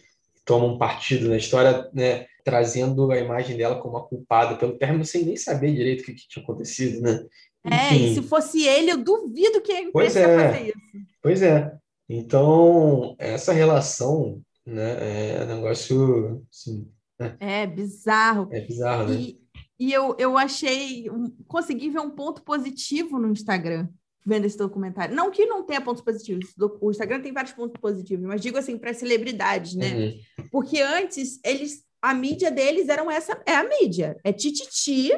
toma 0.50 0.66
um 0.66 0.76
partido 0.76 1.28
na 1.28 1.36
história, 1.36 1.88
né? 1.94 2.26
Trazendo 2.42 3.12
a 3.12 3.18
imagem 3.20 3.56
dela 3.56 3.80
como 3.80 3.96
a 3.96 4.08
culpada 4.08 4.56
pelo 4.56 4.76
término 4.76 5.04
sem 5.04 5.24
nem 5.24 5.36
saber 5.36 5.72
direito 5.72 6.00
o 6.00 6.04
que, 6.06 6.14
que 6.14 6.28
tinha 6.28 6.42
acontecido, 6.42 7.00
né? 7.00 7.24
É, 7.64 7.94
e 7.94 8.14
se 8.14 8.22
fosse 8.22 8.66
ele, 8.66 8.90
eu 8.90 8.96
duvido 8.96 9.60
que 9.60 9.70
a 9.70 9.80
imprensa 9.80 10.18
é, 10.18 10.52
fazer 10.52 10.68
isso. 10.68 11.06
Pois 11.22 11.40
é. 11.40 11.72
Então, 12.08 13.14
essa 13.16 13.52
relação, 13.52 14.42
né, 14.66 15.38
é 15.38 15.44
um 15.44 15.54
negócio, 15.54 16.44
assim, 16.50 16.90
né? 17.16 17.36
É 17.38 17.64
bizarro. 17.64 18.48
É 18.50 18.60
bizarro, 18.60 19.08
né? 19.08 19.14
E, 19.14 19.40
e 19.78 19.92
eu, 19.92 20.16
eu 20.18 20.36
achei, 20.36 21.06
consegui 21.46 21.90
ver 21.90 22.00
um 22.00 22.10
ponto 22.10 22.42
positivo 22.42 23.20
no 23.20 23.30
Instagram, 23.30 23.88
vendo 24.24 24.44
esse 24.44 24.58
documentário. 24.58 25.14
Não 25.14 25.30
que 25.30 25.46
não 25.46 25.62
tenha 25.62 25.80
pontos 25.80 26.02
positivos, 26.02 26.54
o 26.80 26.90
Instagram 26.90 27.20
tem 27.20 27.32
vários 27.32 27.52
pontos 27.52 27.80
positivos, 27.80 28.26
mas 28.26 28.40
digo 28.40 28.58
assim, 28.58 28.76
para 28.76 28.92
celebridades, 28.92 29.74
né? 29.74 29.94
Uhum. 29.94 30.48
Porque 30.50 30.80
antes, 30.80 31.40
eles, 31.44 31.84
a 32.02 32.12
mídia 32.14 32.50
deles 32.50 32.88
eram 32.88 33.10
essa, 33.10 33.40
é 33.46 33.54
a 33.54 33.64
mídia, 33.64 34.16
é 34.22 34.32
tititi, 34.32 35.10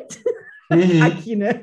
uhum. 0.70 1.02
aqui, 1.04 1.36
né? 1.36 1.62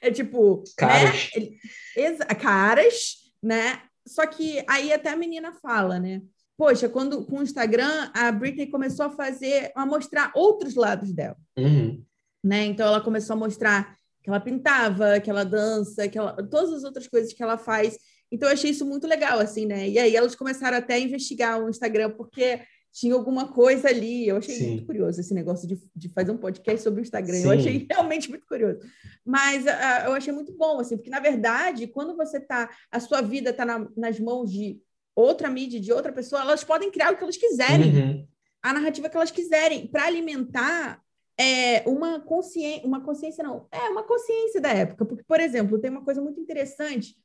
é 0.00 0.10
tipo. 0.10 0.62
Caras. 0.76 1.30
Né? 1.36 2.16
Caras, 2.40 3.16
né? 3.42 3.80
Só 4.06 4.26
que 4.26 4.62
aí 4.68 4.92
até 4.92 5.10
a 5.10 5.16
menina 5.16 5.52
fala, 5.52 5.98
né? 5.98 6.22
Poxa, 6.56 6.88
quando 6.88 7.24
com 7.24 7.38
o 7.38 7.42
Instagram, 7.42 8.10
a 8.14 8.30
Britney 8.30 8.68
começou 8.68 9.06
a 9.06 9.10
fazer, 9.10 9.72
a 9.74 9.84
mostrar 9.84 10.30
outros 10.34 10.74
lados 10.74 11.12
dela. 11.12 11.36
Uhum. 11.58 12.04
Né? 12.44 12.66
Então 12.66 12.86
ela 12.86 13.00
começou 13.00 13.34
a 13.34 13.38
mostrar 13.38 13.96
que 14.24 14.30
ela 14.30 14.40
pintava, 14.40 15.20
que 15.20 15.28
ela 15.28 15.44
dança, 15.44 16.08
que 16.08 16.16
ela, 16.16 16.32
todas 16.48 16.72
as 16.72 16.82
outras 16.82 17.06
coisas 17.06 17.34
que 17.34 17.42
ela 17.42 17.58
faz. 17.58 17.98
Então 18.32 18.48
eu 18.48 18.54
achei 18.54 18.70
isso 18.70 18.86
muito 18.86 19.06
legal, 19.06 19.38
assim, 19.38 19.66
né? 19.66 19.86
E 19.86 19.98
aí 19.98 20.16
elas 20.16 20.34
começaram 20.34 20.78
até 20.78 20.94
a 20.94 20.98
investigar 20.98 21.62
o 21.62 21.68
Instagram, 21.68 22.10
porque 22.10 22.62
tinha 22.90 23.12
alguma 23.12 23.52
coisa 23.52 23.88
ali. 23.88 24.26
Eu 24.26 24.38
achei 24.38 24.54
Sim. 24.54 24.68
muito 24.68 24.86
curioso 24.86 25.20
esse 25.20 25.34
negócio 25.34 25.68
de, 25.68 25.78
de 25.94 26.08
fazer 26.08 26.30
um 26.30 26.38
podcast 26.38 26.82
sobre 26.82 27.00
o 27.00 27.02
Instagram. 27.02 27.36
Sim. 27.36 27.44
Eu 27.44 27.50
achei 27.50 27.86
realmente 27.90 28.30
muito 28.30 28.46
curioso. 28.46 28.78
Mas 29.22 29.66
uh, 29.66 30.06
eu 30.06 30.12
achei 30.14 30.32
muito 30.32 30.56
bom, 30.56 30.80
assim, 30.80 30.96
porque, 30.96 31.10
na 31.10 31.20
verdade, 31.20 31.86
quando 31.86 32.16
você 32.16 32.40
tá, 32.40 32.70
a 32.90 33.00
sua 33.00 33.20
vida 33.20 33.50
está 33.50 33.66
na, 33.66 33.86
nas 33.94 34.18
mãos 34.18 34.50
de 34.50 34.80
outra 35.14 35.50
mídia, 35.50 35.78
de 35.78 35.92
outra 35.92 36.12
pessoa, 36.12 36.40
elas 36.40 36.64
podem 36.64 36.90
criar 36.90 37.12
o 37.12 37.16
que 37.18 37.22
elas 37.22 37.36
quiserem. 37.36 37.94
Uhum. 37.94 38.26
A 38.62 38.72
narrativa 38.72 39.10
que 39.10 39.16
elas 39.18 39.30
quiserem, 39.30 39.86
para 39.86 40.06
alimentar 40.06 41.03
é, 41.38 41.88
uma 41.88 42.20
consciência, 42.20 42.86
uma 42.86 43.00
consciência 43.00 43.42
não, 43.42 43.66
é 43.70 43.88
uma 43.90 44.02
consciência 44.02 44.60
da 44.60 44.70
época. 44.70 45.04
Porque, 45.04 45.24
por 45.24 45.40
exemplo, 45.40 45.78
tem 45.78 45.90
uma 45.90 46.04
coisa 46.04 46.20
muito 46.20 46.40
interessante 46.40 47.16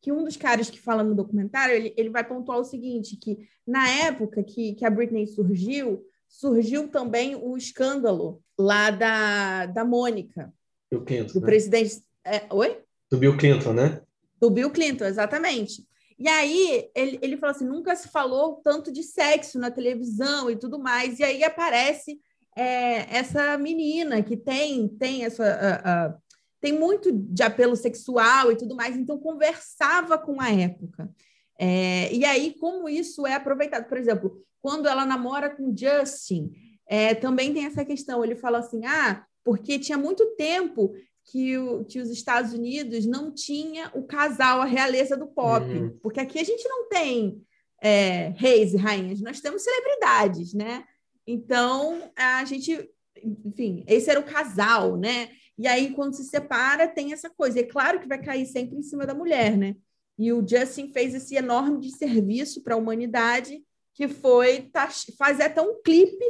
que 0.00 0.10
um 0.10 0.24
dos 0.24 0.36
caras 0.36 0.70
que 0.70 0.80
fala 0.80 1.02
no 1.02 1.14
documentário, 1.14 1.74
ele, 1.74 1.94
ele 1.96 2.08
vai 2.08 2.26
pontuar 2.26 2.58
o 2.58 2.64
seguinte, 2.64 3.16
que 3.16 3.46
na 3.66 3.86
época 3.88 4.42
que, 4.42 4.74
que 4.74 4.84
a 4.84 4.90
Britney 4.90 5.26
surgiu, 5.26 6.02
surgiu 6.26 6.88
também 6.88 7.36
o 7.36 7.56
escândalo 7.56 8.42
lá 8.58 8.90
da, 8.90 9.66
da 9.66 9.84
Mônica. 9.84 10.52
Bill 10.90 11.04
Clinton, 11.04 11.32
do 11.34 11.40
né? 11.40 11.46
presidente... 11.46 12.02
É, 12.24 12.42
oi? 12.50 12.82
Do 13.10 13.18
Bill 13.18 13.36
Clinton, 13.36 13.72
né? 13.72 14.02
Do 14.40 14.50
Bill 14.50 14.70
Clinton, 14.70 15.04
exatamente. 15.04 15.86
E 16.18 16.28
aí 16.28 16.90
ele, 16.94 17.18
ele 17.22 17.36
falou 17.36 17.54
assim, 17.54 17.66
nunca 17.66 17.94
se 17.96 18.08
falou 18.08 18.60
tanto 18.62 18.92
de 18.92 19.02
sexo 19.02 19.58
na 19.58 19.70
televisão 19.70 20.50
e 20.50 20.56
tudo 20.56 20.78
mais. 20.78 21.18
E 21.18 21.24
aí 21.24 21.44
aparece 21.44 22.20
é, 22.56 23.16
essa 23.16 23.56
menina 23.56 24.22
que 24.22 24.36
tem, 24.36 24.88
tem 24.88 25.24
essa 25.24 26.20
tem 26.60 26.78
muito 26.78 27.10
de 27.10 27.42
apelo 27.42 27.74
sexual 27.74 28.52
e 28.52 28.56
tudo 28.56 28.76
mais, 28.76 28.96
então 28.96 29.18
conversava 29.18 30.18
com 30.18 30.40
a 30.40 30.50
época. 30.50 31.10
É, 31.58 32.12
e 32.12 32.24
aí, 32.24 32.54
como 32.58 32.88
isso 32.88 33.26
é 33.26 33.34
aproveitado? 33.34 33.88
Por 33.88 33.96
exemplo, 33.96 34.44
quando 34.60 34.86
ela 34.86 35.06
namora 35.06 35.48
com 35.48 35.74
Justin, 35.76 36.52
é, 36.86 37.14
também 37.14 37.52
tem 37.52 37.64
essa 37.64 37.84
questão. 37.84 38.22
Ele 38.22 38.36
fala 38.36 38.58
assim: 38.58 38.84
ah, 38.84 39.24
porque 39.42 39.78
tinha 39.78 39.96
muito 39.96 40.24
tempo 40.36 40.94
que, 41.24 41.56
o, 41.56 41.84
que 41.84 41.98
os 41.98 42.10
Estados 42.10 42.52
Unidos 42.52 43.06
não 43.06 43.32
tinha 43.32 43.90
o 43.94 44.02
casal, 44.02 44.60
a 44.60 44.66
realeza 44.66 45.16
do 45.16 45.26
pop. 45.26 45.64
Uhum. 45.66 45.98
Porque 46.02 46.20
aqui 46.20 46.38
a 46.38 46.44
gente 46.44 46.66
não 46.68 46.88
tem 46.88 47.42
é, 47.82 48.34
reis 48.36 48.74
e 48.74 48.76
rainhas, 48.76 49.20
nós 49.20 49.40
temos 49.40 49.62
celebridades, 49.62 50.52
né? 50.52 50.84
Então, 51.32 52.10
a 52.16 52.44
gente, 52.44 52.90
enfim, 53.22 53.84
esse 53.86 54.10
era 54.10 54.18
o 54.18 54.24
casal, 54.24 54.96
né? 54.96 55.30
E 55.56 55.68
aí, 55.68 55.92
quando 55.94 56.16
se 56.16 56.24
separa, 56.24 56.88
tem 56.88 57.12
essa 57.12 57.30
coisa. 57.30 57.58
E 57.60 57.62
é 57.62 57.66
claro 57.66 58.00
que 58.00 58.08
vai 58.08 58.20
cair 58.20 58.46
sempre 58.46 58.76
em 58.76 58.82
cima 58.82 59.06
da 59.06 59.14
mulher, 59.14 59.56
né? 59.56 59.76
E 60.18 60.32
o 60.32 60.44
Justin 60.46 60.92
fez 60.92 61.14
esse 61.14 61.36
enorme 61.36 61.88
serviço 61.92 62.64
para 62.64 62.74
a 62.74 62.76
humanidade, 62.78 63.62
que 63.94 64.08
foi 64.08 64.68
fazer 65.16 65.44
até 65.44 65.62
um 65.62 65.80
clipe 65.82 66.24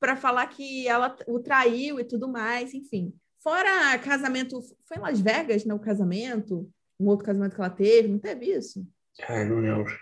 para 0.00 0.16
falar 0.16 0.48
que 0.48 0.88
ela 0.88 1.16
o 1.28 1.38
traiu 1.38 2.00
e 2.00 2.04
tudo 2.04 2.26
mais, 2.26 2.74
enfim. 2.74 3.14
Fora 3.40 3.96
casamento, 4.00 4.60
foi 4.84 4.96
em 4.96 5.00
Las 5.00 5.20
Vegas, 5.20 5.64
né? 5.64 5.72
O 5.74 5.78
casamento, 5.78 6.68
um 6.98 7.06
outro 7.06 7.24
casamento 7.24 7.54
que 7.54 7.60
ela 7.60 7.70
teve, 7.70 8.08
não 8.08 8.18
teve 8.18 8.46
isso? 8.46 8.84
Ah, 9.28 9.44
não 9.44 9.60
lembro. 9.60 9.96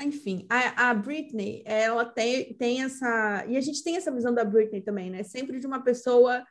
Enfim, 0.00 0.46
a, 0.48 0.90
a 0.90 0.94
Britney, 0.94 1.62
ela 1.64 2.04
tem, 2.04 2.54
tem 2.54 2.82
essa. 2.82 3.44
E 3.48 3.56
a 3.56 3.60
gente 3.60 3.82
tem 3.82 3.96
essa 3.96 4.12
visão 4.12 4.32
da 4.32 4.44
Britney 4.44 4.80
também, 4.80 5.10
né? 5.10 5.22
Sempre 5.22 5.58
de 5.58 5.66
uma 5.66 5.82
pessoa 5.82 6.44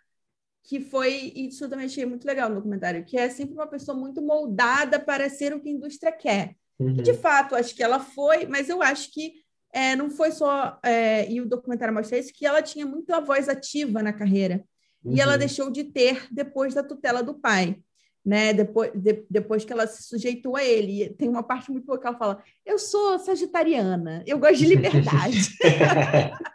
que 0.63 0.79
foi, 0.79 1.33
isso 1.35 1.65
eu 1.65 1.69
também 1.69 1.85
achei 1.85 2.05
muito 2.05 2.25
legal 2.25 2.49
no 2.49 2.55
documentário, 2.55 3.03
que 3.03 3.17
é 3.17 3.29
sempre 3.29 3.53
uma 3.53 3.67
pessoa 3.67 3.97
muito 3.97 4.21
moldada 4.21 4.97
para 4.97 5.29
ser 5.29 5.53
o 5.53 5.59
que 5.59 5.67
a 5.67 5.73
indústria 5.73 6.11
quer. 6.11 6.55
Uhum. 6.79 6.91
E 6.91 7.01
de 7.01 7.13
fato, 7.13 7.53
acho 7.53 7.75
que 7.75 7.83
ela 7.83 7.99
foi, 7.99 8.45
mas 8.47 8.69
eu 8.69 8.81
acho 8.81 9.11
que 9.11 9.33
é, 9.73 9.95
não 9.95 10.09
foi 10.09 10.31
só, 10.31 10.79
é, 10.83 11.29
e 11.29 11.41
o 11.41 11.47
documentário 11.47 11.93
mostra 11.93 12.17
isso, 12.17 12.31
que 12.33 12.45
ela 12.45 12.61
tinha 12.61 12.85
muita 12.85 13.19
voz 13.19 13.49
ativa 13.49 14.01
na 14.01 14.13
carreira. 14.13 14.63
Uhum. 15.03 15.15
E 15.15 15.19
ela 15.19 15.33
uhum. 15.33 15.39
deixou 15.39 15.69
de 15.69 15.83
ter 15.83 16.27
depois 16.31 16.73
da 16.73 16.83
tutela 16.83 17.21
do 17.21 17.33
pai. 17.33 17.77
Né, 18.25 18.53
depois, 18.53 18.89
de, 18.95 19.25
depois 19.29 19.65
que 19.65 19.73
ela 19.73 19.85
se 19.85 20.03
sujeitou 20.03 20.55
a 20.55 20.63
ele. 20.63 21.13
Tem 21.17 21.27
uma 21.27 21.43
parte 21.43 21.69
muito 21.69 21.85
boa 21.85 21.99
que 21.99 22.07
ela 22.07 22.17
fala: 22.17 22.41
Eu 22.65 22.79
sou 22.79 23.19
sagitariana, 23.19 24.23
eu 24.25 24.39
gosto 24.39 24.59
de 24.59 24.67
liberdade. 24.67 25.57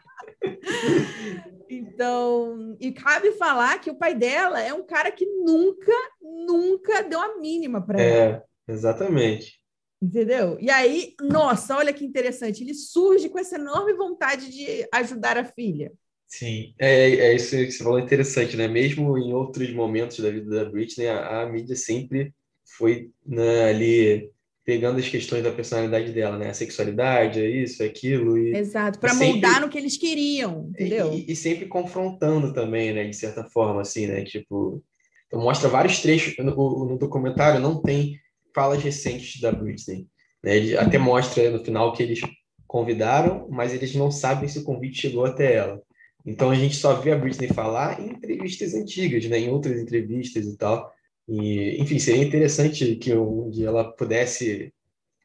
Então, 1.71 2.77
e 2.81 2.93
cabe 2.93 3.33
falar 3.33 3.79
que 3.81 3.91
o 3.91 3.95
pai 3.95 4.15
dela 4.15 4.61
é 4.61 4.73
um 4.73 4.85
cara 4.85 5.11
que 5.11 5.27
nunca, 5.27 5.93
nunca 6.23 7.03
deu 7.03 7.21
a 7.21 7.39
mínima 7.39 7.85
para 7.85 8.01
é, 8.01 8.09
ela. 8.09 8.45
É, 8.67 8.73
exatamente. 8.73 9.61
Entendeu? 10.01 10.57
E 10.61 10.71
aí, 10.71 11.15
nossa, 11.21 11.77
olha 11.77 11.93
que 11.93 12.05
interessante, 12.05 12.63
ele 12.63 12.73
surge 12.73 13.29
com 13.29 13.39
essa 13.39 13.57
enorme 13.57 13.93
vontade 13.95 14.51
de 14.51 14.89
ajudar 14.95 15.37
a 15.37 15.45
filha. 15.45 15.93
Sim, 16.29 16.75
é, 16.79 17.15
é 17.15 17.35
isso 17.35 17.57
que 17.57 17.71
você 17.71 17.83
falou 17.83 17.99
interessante, 17.99 18.55
né? 18.55 18.69
Mesmo 18.69 19.17
em 19.17 19.33
outros 19.33 19.73
momentos 19.73 20.21
da 20.21 20.31
vida 20.31 20.65
da 20.65 20.71
Britney, 20.71 21.09
a, 21.09 21.43
a 21.43 21.47
mídia 21.47 21.75
sempre 21.75 22.35
foi 22.77 23.11
né, 23.27 23.65
ali 23.65 24.31
pegando 24.63 24.99
as 24.99 25.09
questões 25.09 25.43
da 25.43 25.51
personalidade 25.51 26.13
dela, 26.13 26.37
né? 26.37 26.51
A 26.51 26.55
sexualidade, 26.55 27.41
é 27.41 27.49
isso, 27.49 27.83
é 27.83 27.87
aquilo. 27.87 28.37
E, 28.37 28.55
Exato, 28.55 28.99
para 28.99 29.15
moldar 29.15 29.63
no 29.63 29.71
que 29.71 29.79
eles 29.79 29.97
queriam, 29.97 30.69
entendeu? 30.69 31.15
E, 31.15 31.33
e, 31.33 31.35
sempre 31.35 31.65
confrontando 31.65 32.53
também, 32.53 32.93
né? 32.93 33.05
De 33.05 33.17
certa 33.17 33.45
forma, 33.45 33.81
assim, 33.81 34.07
né? 34.07 34.23
Tipo, 34.23 34.85
então 35.27 35.41
mostra 35.41 35.71
vários 35.71 36.03
trechos. 36.03 36.37
No, 36.37 36.85
no 36.85 36.99
documentário 36.99 37.59
não 37.59 37.81
tem 37.81 38.21
falas 38.55 38.83
recentes 38.83 39.41
da 39.41 39.51
Britney. 39.51 40.07
Né? 40.45 40.59
Ele 40.59 40.77
até 40.77 40.99
mostra 40.99 41.51
no 41.51 41.65
final 41.65 41.95
que 41.95 42.03
eles 42.03 42.21
convidaram, 42.67 43.49
mas 43.51 43.73
eles 43.73 43.95
não 43.95 44.11
sabem 44.11 44.47
se 44.47 44.59
o 44.59 44.65
convite 44.65 45.01
chegou 45.01 45.25
até 45.25 45.55
ela. 45.55 45.81
Então 46.29 46.51
a 46.51 46.55
gente 46.55 46.77
só 46.77 46.95
vê 46.95 47.13
a 47.13 47.17
Britney 47.17 47.49
falar 47.49 47.99
em 47.99 48.11
entrevistas 48.11 48.75
antigas, 48.75 49.25
né? 49.25 49.39
Em 49.39 49.49
outras 49.49 49.81
entrevistas 49.81 50.45
e 50.45 50.57
tal. 50.59 50.93
E, 51.27 51.81
enfim, 51.81 51.99
seria 51.99 52.23
interessante 52.23 52.97
que 52.97 53.15
um 53.15 53.49
dia 53.49 53.69
ela 53.69 53.91
pudesse 53.93 54.73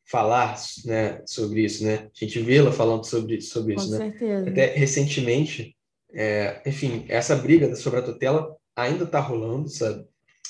falar 0.05 0.55
né, 0.85 1.21
sobre 1.25 1.65
isso, 1.65 1.83
né? 1.83 2.09
A 2.09 2.25
gente 2.25 2.39
vê-la 2.39 2.71
falando 2.71 3.03
sobre, 3.03 3.41
sobre 3.41 3.75
isso, 3.75 3.87
Com 3.87 3.97
né? 3.97 4.11
Certeza. 4.11 4.49
Até 4.49 4.65
recentemente, 4.75 5.75
é, 6.13 6.61
enfim, 6.65 7.05
essa 7.09 7.35
briga 7.35 7.75
sobre 7.75 7.99
a 7.99 8.03
tutela 8.03 8.55
ainda 8.73 9.03
está 9.03 9.19
rolando, 9.19 9.67
sabe? 9.67 10.05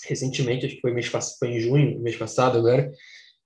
Recentemente, 0.05 0.67
acho 0.67 0.75
que 0.75 0.81
foi, 0.81 0.93
mês, 0.93 1.07
foi 1.07 1.48
em 1.48 1.60
junho, 1.60 2.00
mês 2.00 2.15
passado 2.15 2.60
agora, 2.60 2.91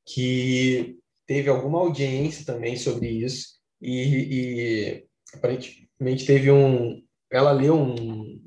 que 0.06 0.98
teve 1.26 1.50
alguma 1.50 1.80
audiência 1.80 2.46
também 2.46 2.76
sobre 2.76 3.08
isso 3.10 3.60
e, 3.82 4.28
e 4.32 5.07
aparentemente 5.34 6.26
teve 6.26 6.52
um... 6.52 7.02
Ela 7.30 7.52
leu 7.52 7.76
um, 7.76 8.38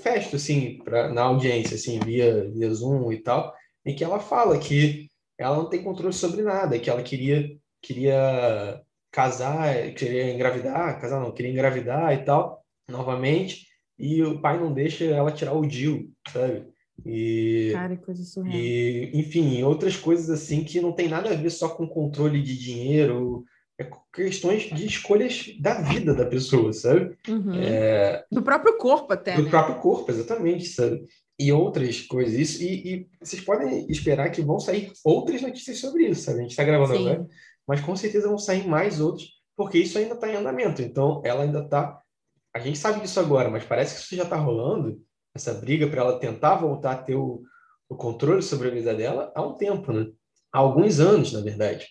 manifesto, 0.00 0.36
assim, 0.36 0.78
pra, 0.82 1.12
na 1.12 1.22
audiência, 1.22 1.74
assim, 1.74 1.98
via, 2.00 2.50
via 2.50 2.72
Zoom 2.72 3.12
e 3.12 3.18
tal, 3.18 3.54
em 3.84 3.94
que 3.94 4.02
ela 4.02 4.18
fala 4.18 4.58
que 4.58 5.08
ela 5.38 5.56
não 5.56 5.68
tem 5.68 5.82
controle 5.82 6.12
sobre 6.12 6.42
nada, 6.42 6.78
que 6.78 6.90
ela 6.90 7.02
queria, 7.02 7.48
queria 7.82 8.80
casar, 9.10 9.92
queria 9.94 10.32
engravidar, 10.32 11.00
casar 11.00 11.20
não, 11.20 11.32
queria 11.32 11.50
engravidar 11.50 12.12
e 12.14 12.24
tal, 12.24 12.64
novamente, 12.88 13.66
e 13.98 14.22
o 14.22 14.40
pai 14.40 14.58
não 14.58 14.72
deixa 14.72 15.04
ela 15.04 15.32
tirar 15.32 15.54
o 15.54 15.66
DIU, 15.66 16.10
sabe? 16.30 16.66
E, 17.04 17.70
Cara, 17.72 17.96
coisa 17.96 18.22
surreal. 18.22 18.54
E, 18.54 19.10
enfim, 19.14 19.62
outras 19.62 19.96
coisas 19.96 20.28
assim 20.28 20.62
que 20.62 20.80
não 20.80 20.92
tem 20.92 21.08
nada 21.08 21.30
a 21.30 21.36
ver 21.36 21.50
só 21.50 21.68
com 21.70 21.86
controle 21.86 22.42
de 22.42 22.58
dinheiro, 22.58 23.44
questões 24.12 24.64
de 24.64 24.86
escolhas 24.86 25.54
da 25.58 25.80
vida 25.80 26.14
da 26.14 26.26
pessoa, 26.26 26.72
sabe? 26.72 27.16
Uhum. 27.28 27.54
É... 27.54 28.24
Do 28.30 28.42
próprio 28.42 28.76
corpo 28.76 29.12
até. 29.12 29.36
Do 29.36 29.44
né? 29.44 29.50
próprio 29.50 29.76
corpo, 29.76 30.10
exatamente, 30.10 30.66
sabe? 30.66 31.04
E 31.38 31.52
outras 31.52 32.02
coisas, 32.02 32.34
isso. 32.34 32.62
E, 32.62 32.94
e, 32.94 33.08
vocês 33.20 33.42
podem 33.42 33.90
esperar 33.90 34.30
que 34.30 34.42
vão 34.42 34.60
sair 34.60 34.92
outras 35.04 35.40
notícias 35.40 35.78
sobre 35.78 36.06
isso, 36.08 36.22
sabe? 36.22 36.38
A 36.38 36.42
gente 36.42 36.50
está 36.50 36.64
gravando 36.64 36.94
Sim. 36.94 37.08
agora, 37.08 37.26
mas 37.66 37.80
com 37.80 37.96
certeza 37.96 38.28
vão 38.28 38.38
sair 38.38 38.66
mais 38.66 39.00
outros, 39.00 39.28
porque 39.56 39.78
isso 39.78 39.96
ainda 39.96 40.14
está 40.14 40.28
em 40.28 40.36
andamento. 40.36 40.82
Então, 40.82 41.22
ela 41.24 41.44
ainda 41.44 41.60
está. 41.60 42.00
A 42.54 42.58
gente 42.58 42.78
sabe 42.78 43.00
disso 43.00 43.20
agora, 43.20 43.48
mas 43.48 43.64
parece 43.64 43.94
que 43.94 44.00
isso 44.02 44.16
já 44.16 44.24
está 44.24 44.36
rolando, 44.36 45.00
essa 45.34 45.54
briga 45.54 45.86
para 45.86 46.02
ela 46.02 46.18
tentar 46.18 46.56
voltar 46.56 46.92
a 46.92 47.02
ter 47.02 47.14
o, 47.14 47.42
o 47.88 47.94
controle 47.94 48.42
sobre 48.42 48.68
a 48.68 48.72
vida 48.72 48.94
dela 48.94 49.32
há 49.34 49.42
um 49.42 49.54
tempo, 49.54 49.92
né? 49.92 50.08
Há 50.52 50.58
alguns 50.58 50.98
anos, 50.98 51.32
na 51.32 51.40
verdade. 51.40 51.86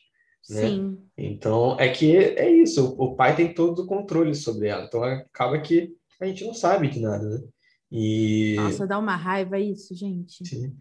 Né? 0.49 0.61
Sim. 0.61 0.97
Então, 1.17 1.79
é 1.79 1.89
que 1.89 2.15
é 2.15 2.49
isso, 2.49 2.95
o 2.97 3.15
pai 3.15 3.35
tem 3.35 3.53
todo 3.53 3.83
o 3.83 3.85
controle 3.85 4.33
sobre 4.33 4.67
ela, 4.67 4.85
então 4.85 5.03
acaba 5.03 5.59
que 5.59 5.93
a 6.19 6.25
gente 6.25 6.45
não 6.45 6.53
sabe 6.53 6.89
de 6.89 6.99
nada, 6.99 7.27
né? 7.27 7.41
E... 7.91 8.55
Nossa, 8.57 8.85
dá 8.85 8.97
uma 8.97 9.15
raiva 9.15 9.59
isso, 9.59 9.95
gente. 9.95 10.47
Sim. 10.47 10.75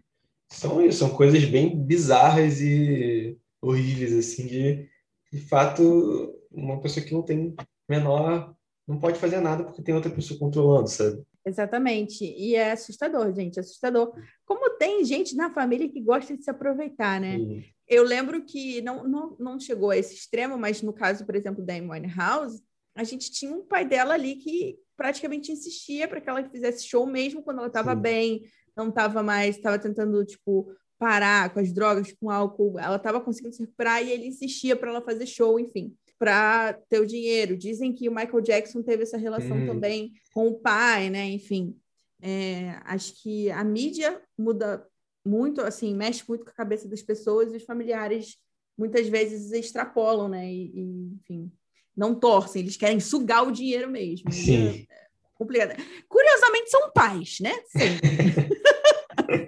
São 0.51 0.83
isso, 0.83 0.99
são 0.99 1.09
coisas 1.09 1.43
bem 1.45 1.77
bizarras 1.77 2.59
e 2.61 3.37
horríveis, 3.61 4.13
assim, 4.13 4.47
de, 4.47 4.89
de 5.31 5.39
fato, 5.39 6.33
uma 6.51 6.81
pessoa 6.81 7.05
que 7.05 7.13
não 7.13 7.21
tem 7.21 7.53
menor, 7.87 8.55
não 8.87 8.99
pode 8.99 9.19
fazer 9.19 9.39
nada 9.39 9.63
porque 9.63 9.83
tem 9.83 9.93
outra 9.93 10.09
pessoa 10.09 10.39
controlando, 10.39 10.87
sabe? 10.87 11.21
Exatamente. 11.45 12.23
E 12.23 12.55
é 12.55 12.71
assustador, 12.71 13.33
gente, 13.33 13.59
assustador. 13.59 14.11
Como 14.45 14.77
tem 14.77 15.03
gente 15.05 15.35
na 15.35 15.51
família 15.51 15.89
que 15.89 16.01
gosta 16.01 16.35
de 16.35 16.43
se 16.43 16.49
aproveitar, 16.49 17.19
né? 17.19 17.37
Sim. 17.37 17.63
Eu 17.89 18.03
lembro 18.03 18.43
que 18.45 18.81
não, 18.81 19.03
não, 19.03 19.35
não 19.39 19.59
chegou 19.59 19.89
a 19.89 19.97
esse 19.97 20.13
extremo, 20.13 20.57
mas 20.57 20.81
no 20.81 20.93
caso, 20.93 21.25
por 21.25 21.35
exemplo, 21.35 21.65
da 21.65 21.73
Amy 21.73 22.07
House, 22.15 22.61
a 22.95 23.03
gente 23.03 23.31
tinha 23.31 23.51
um 23.51 23.65
pai 23.65 23.85
dela 23.85 24.13
ali 24.13 24.35
que 24.35 24.77
praticamente 24.95 25.51
insistia 25.51 26.07
para 26.07 26.21
que 26.21 26.29
ela 26.29 26.47
fizesse 26.49 26.85
show 26.85 27.05
mesmo 27.05 27.41
quando 27.41 27.57
ela 27.57 27.67
estava 27.67 27.95
bem, 27.95 28.43
não 28.77 28.89
estava 28.89 29.23
mais, 29.23 29.55
estava 29.55 29.79
tentando, 29.79 30.23
tipo, 30.23 30.71
parar 30.99 31.51
com 31.53 31.59
as 31.59 31.73
drogas, 31.73 32.13
com 32.13 32.29
álcool, 32.29 32.77
ela 32.77 32.97
estava 32.97 33.19
conseguindo 33.19 33.55
se 33.55 33.63
recuperar 33.63 34.03
e 34.03 34.11
ele 34.11 34.27
insistia 34.27 34.75
para 34.75 34.91
ela 34.91 35.01
fazer 35.01 35.25
show, 35.25 35.59
enfim 35.59 35.95
para 36.19 36.73
ter 36.89 36.99
o 36.99 37.07
dinheiro. 37.07 37.57
Dizem 37.57 37.93
que 37.93 38.09
o 38.09 38.13
Michael 38.13 38.41
Jackson 38.41 38.83
teve 38.83 39.03
essa 39.03 39.17
relação 39.17 39.55
hum. 39.55 39.65
também 39.65 40.11
com 40.33 40.49
o 40.49 40.59
pai, 40.59 41.09
né? 41.09 41.25
Enfim, 41.29 41.73
é, 42.21 42.77
acho 42.83 43.23
que 43.23 43.49
a 43.49 43.63
mídia 43.63 44.21
muda 44.37 44.85
muito, 45.25 45.61
assim, 45.61 45.95
mexe 45.95 46.23
muito 46.27 46.45
com 46.45 46.51
a 46.51 46.53
cabeça 46.53 46.87
das 46.87 47.01
pessoas 47.01 47.53
e 47.53 47.57
os 47.57 47.63
familiares 47.63 48.37
muitas 48.77 49.07
vezes 49.09 49.51
extrapolam, 49.51 50.29
né? 50.29 50.51
E, 50.51 50.71
e 50.73 51.13
enfim, 51.15 51.51
não 51.95 52.15
torcem, 52.15 52.61
eles 52.61 52.77
querem 52.77 52.99
sugar 52.99 53.47
o 53.47 53.51
dinheiro 53.51 53.89
mesmo. 53.89 54.31
Sim. 54.31 54.87
É 54.89 55.09
complicado. 55.35 55.81
Curiosamente, 56.07 56.69
são 56.69 56.91
pais, 56.91 57.37
né? 57.39 57.53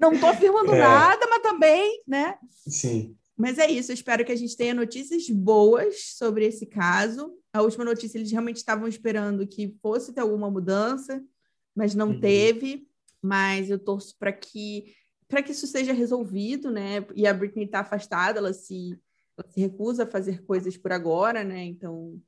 Não 0.00 0.12
estou 0.14 0.30
afirmando 0.30 0.74
é. 0.74 0.78
nada, 0.78 1.26
mas 1.28 1.42
também, 1.42 2.02
né? 2.08 2.36
Sim. 2.66 3.14
Mas 3.36 3.58
é 3.58 3.70
isso, 3.70 3.92
eu 3.92 3.94
espero 3.94 4.24
que 4.24 4.32
a 4.32 4.36
gente 4.36 4.56
tenha 4.56 4.74
notícias 4.74 5.28
boas 5.28 6.14
sobre 6.16 6.44
esse 6.44 6.66
caso. 6.66 7.32
A 7.52 7.62
última 7.62 7.84
notícia, 7.84 8.18
eles 8.18 8.32
realmente 8.32 8.56
estavam 8.56 8.88
esperando 8.88 9.46
que 9.46 9.76
fosse 9.80 10.12
ter 10.12 10.20
alguma 10.20 10.50
mudança, 10.50 11.22
mas 11.74 11.94
não 11.94 12.08
uhum. 12.08 12.20
teve. 12.20 12.86
Mas 13.22 13.70
eu 13.70 13.78
torço 13.78 14.16
para 14.18 14.32
que 14.32 14.94
para 15.28 15.42
que 15.42 15.52
isso 15.52 15.66
seja 15.66 15.94
resolvido, 15.94 16.70
né? 16.70 17.06
E 17.14 17.26
a 17.26 17.32
Britney 17.32 17.64
está 17.64 17.80
afastada, 17.80 18.38
ela 18.38 18.52
se, 18.52 19.00
ela 19.38 19.48
se 19.48 19.58
recusa 19.58 20.02
a 20.02 20.06
fazer 20.06 20.44
coisas 20.44 20.76
por 20.76 20.92
agora, 20.92 21.42
né? 21.42 21.64
Então, 21.64 22.20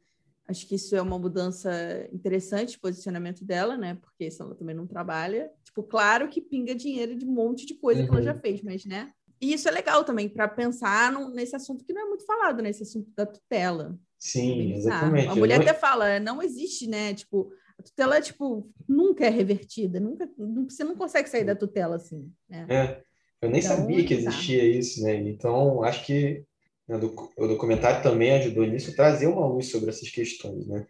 acho 0.48 0.66
que 0.66 0.76
isso 0.76 0.96
é 0.96 1.02
uma 1.02 1.18
mudança 1.18 1.70
interessante 2.10 2.70
de 2.70 2.78
posicionamento 2.78 3.44
dela, 3.44 3.76
né? 3.76 3.98
Porque 4.00 4.30
se 4.30 4.40
ela 4.40 4.54
também 4.54 4.74
não 4.74 4.86
trabalha, 4.86 5.50
tipo, 5.62 5.82
claro 5.82 6.28
que 6.30 6.40
pinga 6.40 6.74
dinheiro 6.74 7.14
de 7.14 7.26
um 7.26 7.32
monte 7.32 7.66
de 7.66 7.74
coisa 7.74 8.00
uhum. 8.00 8.06
que 8.06 8.12
ela 8.12 8.22
já 8.22 8.32
uhum. 8.32 8.40
fez, 8.40 8.62
mas, 8.62 8.86
né? 8.86 9.12
E 9.38 9.52
isso 9.52 9.68
é 9.68 9.70
legal 9.70 10.02
também 10.04 10.26
para 10.26 10.48
pensar 10.48 11.12
no, 11.12 11.28
nesse 11.28 11.54
assunto 11.54 11.84
que 11.84 11.92
não 11.92 12.06
é 12.06 12.08
muito 12.08 12.24
falado, 12.24 12.62
nesse 12.62 12.84
assunto 12.84 13.10
da 13.14 13.26
tutela. 13.26 13.98
Sim, 14.18 14.72
exatamente. 14.72 15.28
A 15.28 15.34
mulher 15.34 15.60
até 15.60 15.74
fala, 15.74 16.18
não 16.18 16.42
existe, 16.42 16.86
né? 16.86 17.12
Tipo, 17.12 17.52
tutela, 17.84 18.20
tipo, 18.20 18.70
nunca 18.88 19.26
é 19.26 19.30
revertida, 19.30 20.00
nunca, 20.00 20.28
você 20.68 20.82
não 20.84 20.96
consegue 20.96 21.28
sair 21.28 21.44
da 21.44 21.54
tutela 21.54 21.96
assim. 21.96 22.30
Né? 22.48 22.66
É, 22.68 23.02
eu 23.42 23.50
nem 23.50 23.60
então, 23.60 23.76
sabia 23.76 24.04
que 24.04 24.14
existia 24.14 24.60
tá. 24.60 24.66
isso, 24.66 25.02
né? 25.02 25.16
Então, 25.16 25.82
acho 25.82 26.04
que 26.06 26.44
né, 26.88 26.96
o 26.96 27.46
documentário 27.46 28.02
também 28.02 28.32
ajudou 28.32 28.66
nisso, 28.66 28.94
trazer 28.96 29.26
uma 29.26 29.46
luz 29.46 29.70
sobre 29.70 29.90
essas 29.90 30.08
questões, 30.08 30.66
né? 30.66 30.86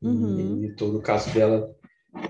Uhum. 0.00 0.62
E, 0.62 0.66
e 0.66 0.76
todo 0.76 0.98
o 0.98 1.02
caso 1.02 1.32
dela 1.32 1.74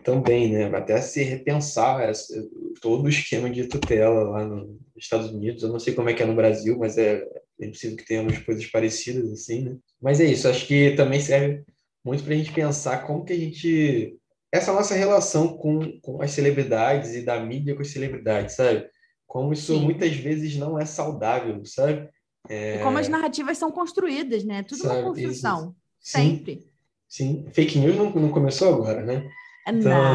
também, 0.02 0.52
né? 0.52 0.64
Até 0.76 1.00
se 1.00 1.22
repensar 1.22 2.02
essa, 2.02 2.34
todo 2.80 3.04
o 3.04 3.08
esquema 3.08 3.50
de 3.50 3.66
tutela 3.66 4.22
lá 4.24 4.44
nos 4.44 4.78
Estados 4.96 5.30
Unidos. 5.30 5.62
Eu 5.62 5.70
não 5.70 5.78
sei 5.78 5.94
como 5.94 6.08
é 6.08 6.14
que 6.14 6.22
é 6.22 6.26
no 6.26 6.34
Brasil, 6.34 6.76
mas 6.78 6.98
é, 6.98 7.22
é 7.60 7.68
possível 7.68 7.96
que 7.96 8.06
tenhamos 8.06 8.38
coisas 8.38 8.66
parecidas 8.66 9.30
assim, 9.32 9.64
né? 9.64 9.76
Mas 10.00 10.20
é 10.20 10.24
isso. 10.24 10.48
Acho 10.48 10.66
que 10.66 10.92
também 10.92 11.20
serve 11.20 11.64
muito 12.06 12.22
para 12.22 12.34
a 12.34 12.36
gente 12.36 12.52
pensar 12.52 12.98
como 13.04 13.24
que 13.24 13.32
a 13.32 13.36
gente 13.36 14.16
essa 14.52 14.72
nossa 14.72 14.94
relação 14.94 15.58
com, 15.58 16.00
com 16.00 16.22
as 16.22 16.30
celebridades 16.30 17.16
e 17.16 17.22
da 17.22 17.40
mídia 17.40 17.74
com 17.74 17.82
as 17.82 17.90
celebridades, 17.90 18.54
sabe? 18.54 18.88
Como 19.26 19.52
isso 19.52 19.74
Sim. 19.74 19.82
muitas 19.82 20.14
vezes 20.14 20.56
não 20.56 20.78
é 20.78 20.86
saudável, 20.86 21.60
sabe? 21.64 22.08
É... 22.48 22.76
E 22.76 22.82
como 22.84 22.96
as 22.96 23.08
narrativas 23.08 23.58
são 23.58 23.72
construídas, 23.72 24.44
né? 24.44 24.62
Tudo 24.62 24.82
sabe? 24.82 25.00
uma 25.00 25.08
construção, 25.08 25.74
sempre. 26.00 26.64
Sim, 27.08 27.44
fake 27.52 27.76
news 27.78 27.96
não, 27.96 28.08
não 28.10 28.30
começou 28.30 28.72
agora, 28.72 29.04
né? 29.04 29.28
Então, 29.66 30.14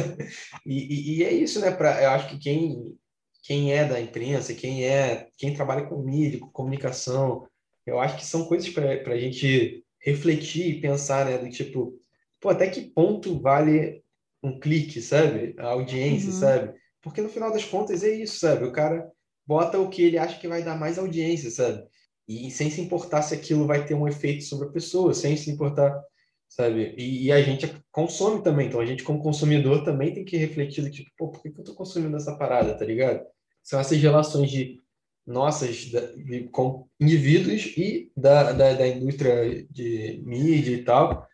e, 0.64 1.18
e, 1.18 1.24
é 1.24 1.32
isso, 1.34 1.60
né? 1.60 1.70
Pra, 1.70 2.02
eu 2.02 2.10
acho 2.10 2.30
que 2.30 2.38
quem, 2.38 2.96
quem 3.42 3.74
é 3.74 3.84
da 3.84 4.00
imprensa, 4.00 4.54
quem 4.54 4.86
é 4.86 5.28
quem 5.36 5.52
trabalha 5.52 5.84
com 5.84 6.02
mídia, 6.02 6.40
com 6.40 6.48
comunicação, 6.48 7.46
eu 7.84 8.00
acho 8.00 8.16
que 8.16 8.24
são 8.24 8.46
coisas 8.46 8.70
para 8.70 9.12
a 9.12 9.18
gente 9.18 9.84
refletir 10.06 10.68
e 10.68 10.80
pensar, 10.80 11.26
né? 11.26 11.36
Do 11.36 11.50
tipo, 11.50 12.00
pô, 12.40 12.50
até 12.50 12.68
que 12.68 12.80
ponto 12.80 13.40
vale 13.40 14.02
um 14.42 14.58
clique, 14.58 15.02
sabe? 15.02 15.54
A 15.58 15.68
audiência, 15.68 16.30
uhum. 16.30 16.38
sabe? 16.38 16.78
Porque 17.02 17.20
no 17.20 17.28
final 17.28 17.52
das 17.52 17.64
contas 17.64 18.02
é 18.04 18.10
isso, 18.10 18.38
sabe? 18.38 18.64
O 18.64 18.72
cara 18.72 19.10
bota 19.46 19.78
o 19.78 19.90
que 19.90 20.02
ele 20.02 20.18
acha 20.18 20.38
que 20.38 20.48
vai 20.48 20.62
dar 20.62 20.78
mais 20.78 20.98
audiência, 20.98 21.50
sabe? 21.50 21.84
E 22.28 22.50
sem 22.50 22.70
se 22.70 22.80
importar 22.80 23.22
se 23.22 23.34
aquilo 23.34 23.66
vai 23.66 23.84
ter 23.84 23.94
um 23.94 24.08
efeito 24.08 24.44
sobre 24.44 24.68
a 24.68 24.72
pessoa, 24.72 25.12
sem 25.12 25.36
se 25.36 25.50
importar 25.50 26.00
sabe? 26.48 26.94
E, 26.96 27.26
e, 27.26 27.32
a 27.32 27.42
gente 27.42 27.70
consome 27.90 28.42
também, 28.42 28.68
então 28.68 28.80
a 28.80 28.86
gente 28.86 29.02
como 29.02 29.22
consumidor 29.22 29.84
também 29.84 30.14
tem 30.14 30.24
que 30.24 30.36
refletir 30.36 30.82
do 30.82 30.90
tipo, 30.90 31.10
pô, 31.16 31.28
por 31.30 31.42
que, 31.42 31.50
que 31.50 31.60
eu 31.60 31.64
tô 31.64 31.74
consumindo 31.74 32.16
essa 32.16 32.36
parada, 32.36 32.76
tá 32.76 32.84
ligado? 32.84 33.24
São 33.62 33.80
essas 33.80 34.00
relações 34.00 34.50
de 34.50 34.80
nossas 35.26 35.76
de, 35.76 36.48
com 36.52 36.86
indivíduos 37.00 37.74
e 37.76 38.12
da, 38.16 38.52
da, 38.52 38.72
da, 38.74 38.86
indústria 38.86 39.66
de 39.70 40.22
mídia 40.24 40.72
e 40.72 40.84
tal 40.84 41.26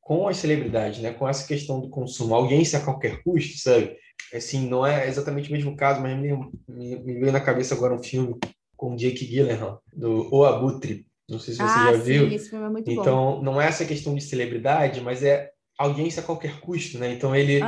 com 0.00 0.26
as 0.26 0.38
celebridades, 0.38 1.00
né? 1.00 1.12
Com 1.12 1.28
essa 1.28 1.46
questão 1.46 1.80
do 1.80 1.90
consumo, 1.90 2.34
audiência 2.34 2.78
a 2.78 2.82
qualquer 2.82 3.22
custo, 3.22 3.58
sabe? 3.58 3.94
Assim, 4.32 4.66
não 4.66 4.86
é 4.86 5.06
exatamente 5.06 5.50
o 5.50 5.52
mesmo 5.52 5.76
caso, 5.76 6.00
mas 6.00 6.18
me, 6.18 6.32
me, 6.66 6.96
me 6.96 7.14
veio 7.20 7.30
na 7.30 7.40
cabeça 7.40 7.74
agora 7.74 7.94
um 7.94 8.02
filme 8.02 8.34
com 8.74 8.96
Jake 8.96 9.26
Gyllenhaal, 9.26 9.82
do 9.92 10.34
O 10.34 10.44
Abutre, 10.46 11.06
não 11.28 11.38
sei 11.38 11.52
se 11.52 11.60
você 11.60 11.78
ah, 11.78 11.92
já 11.92 11.98
sim, 11.98 12.04
viu. 12.04 12.32
Esse 12.32 12.48
filme 12.48 12.64
é 12.64 12.70
muito 12.70 12.90
então, 12.90 13.36
bom. 13.36 13.42
não 13.42 13.60
é 13.60 13.66
essa 13.66 13.84
questão 13.84 14.14
de 14.14 14.22
celebridade, 14.22 15.02
mas 15.02 15.22
é 15.22 15.50
audiência 15.78 16.22
a 16.22 16.24
qualquer 16.24 16.58
custo, 16.60 16.98
né? 16.98 17.12
Então 17.12 17.36
ele, 17.36 17.60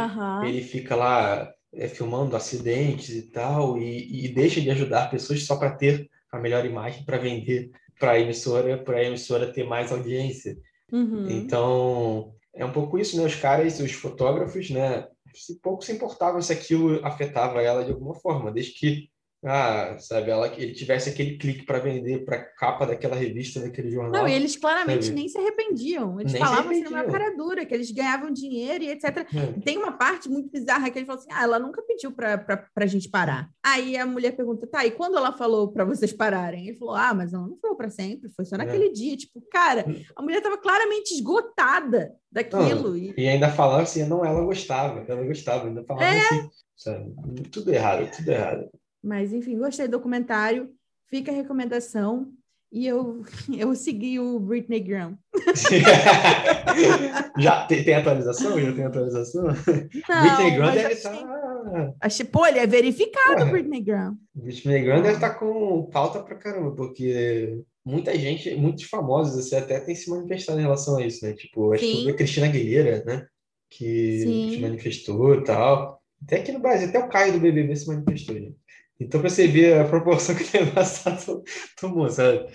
ele 0.47 0.63
fica 0.63 0.97
lá 0.97 1.53
é, 1.73 1.89
filmando 1.89 2.37
acidentes 2.37 3.11
e 3.11 3.23
tal, 3.23 3.79
e, 3.79 4.27
e 4.27 4.29
deixa 4.29 4.61
de 4.61 4.71
ajudar 4.71 5.11
pessoas 5.11 5.45
só 5.45 5.57
para 5.57 5.71
ter 5.71 6.09
a 6.31 6.39
melhor 6.39 6.65
imagem 6.65 7.05
para 7.05 7.19
vender 7.19 7.71
para 7.99 8.13
a 8.13 8.19
emissora, 8.19 8.79
para 8.79 8.97
a 8.97 9.05
emissora 9.05 9.53
ter 9.53 9.65
mais 9.65 9.93
audiência. 9.93 10.57
Uhum. 10.91 11.29
Então, 11.29 12.33
é 12.55 12.65
um 12.65 12.73
pouco 12.73 12.99
isso, 12.99 13.17
né? 13.17 13.25
Os 13.25 13.35
caras, 13.35 13.79
os 13.79 13.93
fotógrafos, 13.93 14.71
né? 14.71 15.07
Se 15.35 15.61
pouco 15.61 15.85
se 15.85 15.93
importavam 15.93 16.41
se 16.41 16.53
aquilo 16.53 17.05
afetava 17.05 17.63
ela 17.63 17.85
de 17.85 17.93
alguma 17.93 18.15
forma, 18.15 18.51
desde 18.51 18.73
que 18.73 19.11
ah, 19.43 19.97
sabe, 19.99 20.31
ela, 20.31 20.49
ele 20.49 20.75
tivesse 20.75 21.09
aquele 21.09 21.39
clique 21.39 21.65
para 21.65 21.79
vender 21.79 22.27
para 22.27 22.45
capa 22.45 22.85
daquela 22.85 23.17
revista, 23.17 23.59
daquele 23.59 23.91
jornal. 23.91 24.13
Não, 24.13 24.29
e 24.29 24.35
eles 24.35 24.55
claramente 24.55 25.07
sabe? 25.07 25.17
nem 25.17 25.29
se 25.29 25.39
arrependiam. 25.39 26.21
Eles 26.21 26.35
nem 26.35 26.43
falavam 26.43 26.71
assim 26.71 26.83
numa 26.83 27.05
cara 27.05 27.35
dura, 27.35 27.65
que 27.65 27.73
eles 27.73 27.91
ganhavam 27.91 28.31
dinheiro 28.31 28.85
e 28.85 28.91
etc. 28.91 29.05
É. 29.05 29.61
Tem 29.65 29.79
uma 29.79 29.93
parte 29.93 30.29
muito 30.29 30.51
bizarra 30.51 30.91
que 30.91 30.99
eles 30.99 31.07
falam 31.07 31.23
assim: 31.23 31.31
ah, 31.33 31.43
ela 31.43 31.59
nunca 31.59 31.81
pediu 31.81 32.13
para 32.13 32.69
a 32.77 32.87
gente 32.87 33.09
parar. 33.09 33.49
Aí 33.65 33.97
a 33.97 34.05
mulher 34.05 34.37
pergunta: 34.37 34.67
tá, 34.67 34.85
e 34.85 34.91
quando 34.91 35.17
ela 35.17 35.33
falou 35.33 35.73
para 35.73 35.87
vocês 35.87 36.13
pararem? 36.13 36.69
Ele 36.69 36.77
falou: 36.77 36.95
ah, 36.95 37.15
mas 37.15 37.33
ela 37.33 37.49
não 37.49 37.57
falou 37.57 37.79
para 37.79 37.89
sempre, 37.89 38.29
foi 38.37 38.45
só 38.45 38.59
naquele 38.59 38.89
é. 38.89 38.93
dia. 38.93 39.17
Tipo, 39.17 39.41
cara, 39.51 39.87
hum. 39.89 40.03
a 40.17 40.23
mulher 40.23 40.39
estava 40.39 40.59
claramente 40.59 41.15
esgotada 41.15 42.13
daquilo. 42.31 42.91
Não, 42.91 42.97
e... 42.97 43.15
e... 43.17 43.27
ainda 43.27 43.49
falava 43.49 43.85
assim: 43.85 44.07
não, 44.07 44.23
ela 44.23 44.45
gostava, 44.45 45.03
ela 45.09 45.25
gostava, 45.25 45.67
ainda 45.67 45.83
falava 45.83 46.05
é. 46.05 46.21
assim. 46.21 46.51
Sabe? 46.77 47.15
Tudo 47.51 47.73
errado, 47.73 48.11
tudo 48.15 48.31
errado. 48.31 48.71
Mas, 49.03 49.33
enfim, 49.33 49.59
gostei 49.59 49.87
do 49.87 49.93
documentário. 49.93 50.71
Fica 51.09 51.33
a 51.33 51.35
recomendação. 51.35 52.33
E 52.73 52.87
eu, 52.87 53.25
eu 53.57 53.75
segui 53.75 54.21
o 54.21 54.39
Britney 54.39 54.81
Graham. 54.81 55.19
Já 57.39 57.67
tem, 57.67 57.83
tem, 57.83 57.95
atualização? 57.95 58.61
Já 58.61 58.73
tem 58.73 58.85
atualização? 58.85 59.45
Não, 59.45 59.53
Britney 59.53 60.51
Graham 60.53 60.75
deve 60.75 60.95
estar. 60.95 61.17
Tá... 61.17 61.95
Achei, 62.01 62.25
pô, 62.25 62.47
ele 62.47 62.61
é 62.61 62.67
verificado, 62.67 63.43
é, 63.43 63.51
Britney 63.51 63.81
Graham. 63.81 64.17
Britney 64.35 64.83
Graham 64.83 65.03
deve 65.03 65.15
estar 65.15 65.31
tá 65.31 65.35
com 65.35 65.89
pauta 65.91 66.23
pra 66.23 66.37
caramba, 66.37 66.75
porque 66.75 67.63
muita 67.85 68.17
gente, 68.17 68.55
muitos 68.55 68.85
famosos 68.85 69.39
assim, 69.39 69.57
até 69.57 69.81
tem 69.81 69.95
se 69.95 70.09
manifestado 70.09 70.59
em 70.59 70.63
relação 70.63 70.97
a 70.97 71.07
isso, 71.07 71.25
né? 71.25 71.33
Tipo, 71.33 71.73
acho 71.73 71.85
Sim. 71.85 72.05
que 72.05 72.11
a 72.11 72.17
Cristina 72.17 72.47
Aguilera, 72.47 73.05
né? 73.05 73.27
Que 73.69 74.21
Sim. 74.21 74.51
se 74.53 74.61
manifestou 74.61 75.35
e 75.35 75.45
tal. 75.45 76.01
Até 76.23 76.37
aqui 76.37 76.53
no 76.53 76.61
Brasil, 76.61 76.89
até 76.89 76.99
o 76.99 77.09
Caio 77.09 77.33
do 77.33 77.41
BBB 77.41 77.75
se 77.75 77.89
manifestou, 77.89 78.37
gente. 78.37 78.60
Então, 79.01 79.19
para 79.19 79.31
você 79.31 79.49
ver 79.49 79.81
a 79.81 79.89
proporção 79.89 80.35
que 80.37 80.45
o 80.59 80.65
negócio 80.65 81.43
tomou, 81.81 82.11
sabe? 82.11 82.47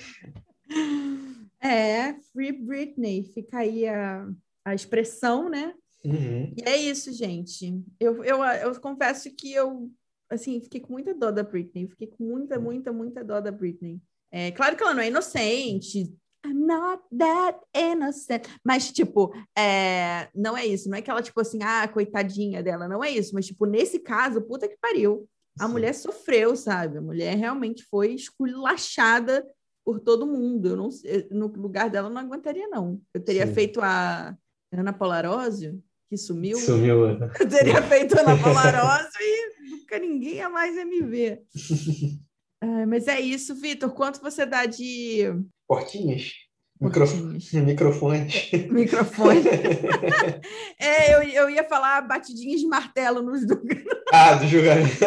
É, 1.60 2.14
Free 2.32 2.52
Britney, 2.52 3.24
fica 3.34 3.58
aí 3.58 3.88
a, 3.88 4.28
a 4.64 4.76
expressão, 4.76 5.50
né? 5.50 5.74
Uhum. 6.04 6.54
E 6.56 6.62
é 6.64 6.78
isso, 6.78 7.12
gente. 7.12 7.84
Eu, 8.00 8.24
eu, 8.24 8.44
eu 8.44 8.80
confesso 8.80 9.34
que 9.36 9.52
eu, 9.52 9.90
assim, 10.30 10.62
fiquei 10.62 10.80
com 10.80 10.94
muita 10.94 11.16
dó 11.16 11.32
da 11.32 11.42
Britney. 11.42 11.88
Fiquei 11.88 12.08
com 12.08 12.24
muita, 12.24 12.60
muita, 12.60 12.94
muita 12.94 13.24
dó 13.24 13.42
da 13.42 13.52
Britney. 13.52 14.00
É 14.32 14.52
claro 14.52 14.76
que 14.76 14.84
ela 14.84 14.94
não 14.94 15.02
é 15.02 15.08
inocente. 15.08 16.14
I'm 16.46 16.68
not 16.68 17.02
that 17.18 17.60
innocent. 17.76 18.46
Mas, 18.64 18.92
tipo, 18.92 19.34
é, 19.58 20.30
não 20.36 20.56
é 20.56 20.64
isso. 20.64 20.88
Não 20.88 20.98
é 20.98 21.02
que 21.02 21.10
ela, 21.10 21.24
tipo 21.24 21.42
assim, 21.42 21.58
ah, 21.64 21.88
coitadinha 21.88 22.62
dela. 22.62 22.88
Não 22.88 23.04
é 23.04 23.10
isso. 23.10 23.34
Mas, 23.34 23.48
tipo, 23.48 23.66
nesse 23.66 23.98
caso, 23.98 24.44
puta 24.44 24.68
que 24.68 24.78
pariu. 24.80 25.28
A 25.60 25.66
Sim. 25.68 25.72
mulher 25.72 25.94
sofreu, 25.94 26.56
sabe? 26.56 26.98
A 26.98 27.02
mulher 27.02 27.36
realmente 27.38 27.84
foi 27.84 28.14
esculachada 28.14 29.46
por 29.86 30.00
todo 30.00 30.28
mundo. 30.28 30.70
Eu 30.70 30.78
não, 30.78 30.90
no 31.32 31.48
lugar 31.48 31.90
dela, 31.90 32.10
eu 32.10 32.14
não 32.14 32.22
aguentaria, 32.22 32.68
não. 32.68 33.02
Eu 33.14 33.24
teria 33.24 33.48
Sim. 33.48 33.54
feito 33.54 33.80
a 33.82 34.36
Ana 34.72 34.92
Polarósio, 34.92 35.82
que 36.10 36.18
sumiu. 36.18 36.58
Sumiu. 36.60 37.06
Eu 37.40 37.50
teria 37.50 37.82
feito 37.84 38.20
Ana 38.20 38.38
Polarósio 38.38 39.20
e 39.22 39.70
nunca 39.70 40.00
ninguém 40.00 40.36
ia 40.36 40.50
mais 40.50 40.76
me 40.86 41.02
ver. 41.02 41.44
ah, 42.62 42.86
mas 42.88 43.08
é 43.08 43.20
isso, 43.20 43.56
Vitor. 43.56 43.92
Quanto 43.94 44.22
você 44.22 44.46
dá 44.46 44.66
de. 44.66 45.24
Portinhas? 45.68 46.45
Microfones. 46.82 47.52
Microfones. 47.54 48.52
Microfone. 48.70 49.44
é, 50.78 51.16
eu, 51.16 51.24
eu 51.24 51.50
ia 51.50 51.64
falar 51.64 52.02
batidinhas 52.02 52.60
de 52.60 52.68
martelo 52.68 53.22
nos 53.22 53.46
do. 53.48 53.62
ah, 54.12 54.36
do 54.36 54.48
julgamento. 54.48 55.06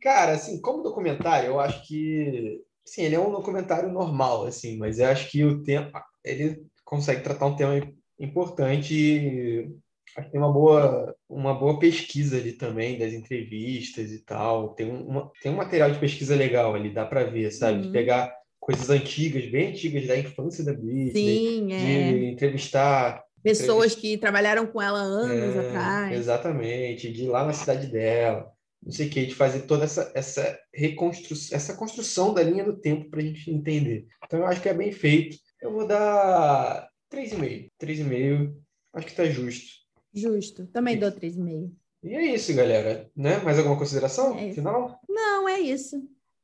Cara, 0.00 0.32
assim, 0.32 0.60
como 0.60 0.82
documentário, 0.82 1.48
eu 1.48 1.60
acho 1.60 1.86
que 1.86 2.64
Sim, 2.86 3.02
ele 3.02 3.16
é 3.16 3.20
um 3.20 3.32
documentário 3.32 3.92
normal, 3.92 4.46
assim, 4.46 4.78
mas 4.78 5.00
eu 5.00 5.06
acho 5.08 5.28
que 5.28 5.44
o 5.44 5.62
tempo 5.64 5.98
ele 6.24 6.64
consegue 6.84 7.20
tratar 7.20 7.46
um 7.46 7.56
tema 7.56 7.82
importante 8.18 8.94
e 8.94 9.76
acho 10.16 10.26
que 10.26 10.32
tem 10.32 10.40
uma 10.40 10.52
boa, 10.52 11.14
uma 11.28 11.52
boa 11.52 11.80
pesquisa 11.80 12.36
ali 12.36 12.52
também 12.52 12.96
das 12.96 13.12
entrevistas 13.12 14.12
e 14.12 14.20
tal. 14.20 14.68
Tem, 14.74 14.88
uma, 14.88 15.32
tem 15.42 15.50
um 15.50 15.56
material 15.56 15.90
de 15.90 15.98
pesquisa 15.98 16.36
legal 16.36 16.76
ali, 16.76 16.94
dá 16.94 17.04
para 17.04 17.24
ver, 17.24 17.50
sabe? 17.50 17.78
Uhum. 17.78 17.82
De 17.82 17.90
pegar 17.90 18.32
coisas 18.66 18.90
antigas, 18.90 19.46
bem 19.46 19.68
antigas 19.68 20.06
da 20.06 20.18
infância 20.18 20.64
da 20.64 20.72
Britney, 20.72 21.12
Sim, 21.12 21.72
é. 21.72 22.12
de 22.12 22.24
entrevistar 22.26 23.24
pessoas 23.42 23.92
entrevist... 23.92 24.00
que 24.00 24.18
trabalharam 24.18 24.66
com 24.66 24.82
ela 24.82 24.98
anos 24.98 25.54
é, 25.54 25.68
atrás. 25.68 26.18
Exatamente, 26.18 27.12
de 27.12 27.22
ir 27.22 27.28
lá 27.28 27.46
na 27.46 27.52
cidade 27.52 27.86
dela 27.86 28.52
não 28.86 28.92
sei 28.92 29.08
o 29.08 29.10
que, 29.10 29.26
de 29.26 29.34
fazer 29.34 29.62
toda 29.62 29.84
essa, 29.84 30.12
essa 30.14 30.58
reconstrução, 30.72 31.56
essa 31.56 31.74
construção 31.74 32.32
da 32.32 32.40
linha 32.40 32.64
do 32.64 32.76
tempo 32.76 33.10
para 33.10 33.20
a 33.20 33.24
gente 33.24 33.50
entender. 33.50 34.06
Então 34.24 34.38
eu 34.38 34.46
acho 34.46 34.62
que 34.62 34.68
é 34.68 34.74
bem 34.74 34.92
feito. 34.92 35.36
Eu 35.60 35.72
vou 35.72 35.86
dar 35.86 36.88
3,5. 37.12 37.68
3,5, 37.82 38.54
acho 38.94 39.06
que 39.06 39.12
está 39.12 39.24
justo. 39.24 39.66
Justo, 40.14 40.66
também 40.68 40.96
dou 40.96 41.10
3,5. 41.10 41.72
E 42.04 42.14
é 42.14 42.34
isso, 42.34 42.54
galera. 42.54 43.10
Né? 43.16 43.38
Mais 43.38 43.58
alguma 43.58 43.76
consideração 43.76 44.38
é 44.38 44.52
final? 44.52 45.00
Não, 45.08 45.48
é 45.48 45.58
isso. 45.58 46.00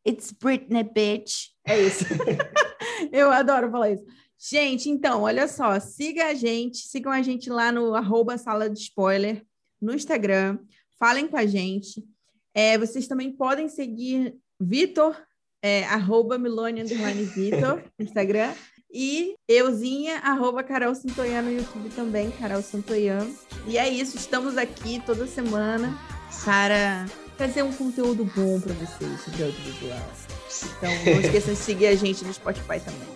It's 0.06 0.32
Britney, 0.32 0.82
bitch. 0.82 1.50
É 1.66 1.80
isso. 1.80 2.04
eu 3.12 3.30
adoro 3.30 3.70
falar 3.70 3.90
isso. 3.90 4.04
Gente, 4.38 4.90
então, 4.90 5.22
olha 5.22 5.46
só, 5.46 5.78
siga 5.78 6.26
a 6.26 6.34
gente, 6.34 6.78
sigam 6.78 7.12
a 7.12 7.22
gente 7.22 7.48
lá 7.48 7.70
no 7.70 7.94
arroba 7.94 8.36
sala 8.36 8.68
de 8.68 8.78
spoiler 8.80 9.46
no 9.80 9.94
Instagram, 9.94 10.58
falem 10.98 11.28
com 11.28 11.36
a 11.36 11.46
gente. 11.46 12.04
É, 12.52 12.76
vocês 12.76 13.06
também 13.06 13.32
podem 13.32 13.68
seguir 13.68 14.34
Vitor, 14.60 15.16
é, 15.62 15.84
arroba 15.84 16.38
Milone 16.38 16.82
Vitor, 16.82 17.82
no 17.98 18.04
Instagram. 18.04 18.52
E 18.94 19.36
euzinha, 19.48 20.18
arroba 20.18 20.62
Carol 20.62 20.94
Santoyan 20.94 21.42
no 21.42 21.50
YouTube 21.50 21.88
também, 21.96 22.30
Carol 22.32 22.62
Santoyan. 22.62 23.26
E 23.66 23.78
é 23.78 23.88
isso, 23.88 24.16
estamos 24.16 24.58
aqui 24.58 25.00
toda 25.06 25.26
semana 25.26 25.96
para 26.44 27.06
fazer 27.36 27.62
um 27.62 27.72
conteúdo 27.72 28.24
bom 28.36 28.60
para 28.60 28.74
vocês 28.74 29.20
sobre 29.24 29.44
audiovisual. 29.44 30.08
Então, 30.78 30.90
não 31.06 31.20
esqueçam 31.20 31.54
de 31.54 31.60
seguir 31.60 31.86
a 31.86 31.94
gente 31.96 32.24
no 32.24 32.32
Spotify 32.32 32.80
também. 32.80 33.08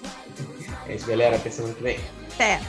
É 0.88 0.94
isso, 0.94 1.06
galera. 1.06 1.36
Até 1.36 1.50
semana 1.50 1.74
que 1.74 1.82
vem. 1.82 2.00
Até! 2.34 2.60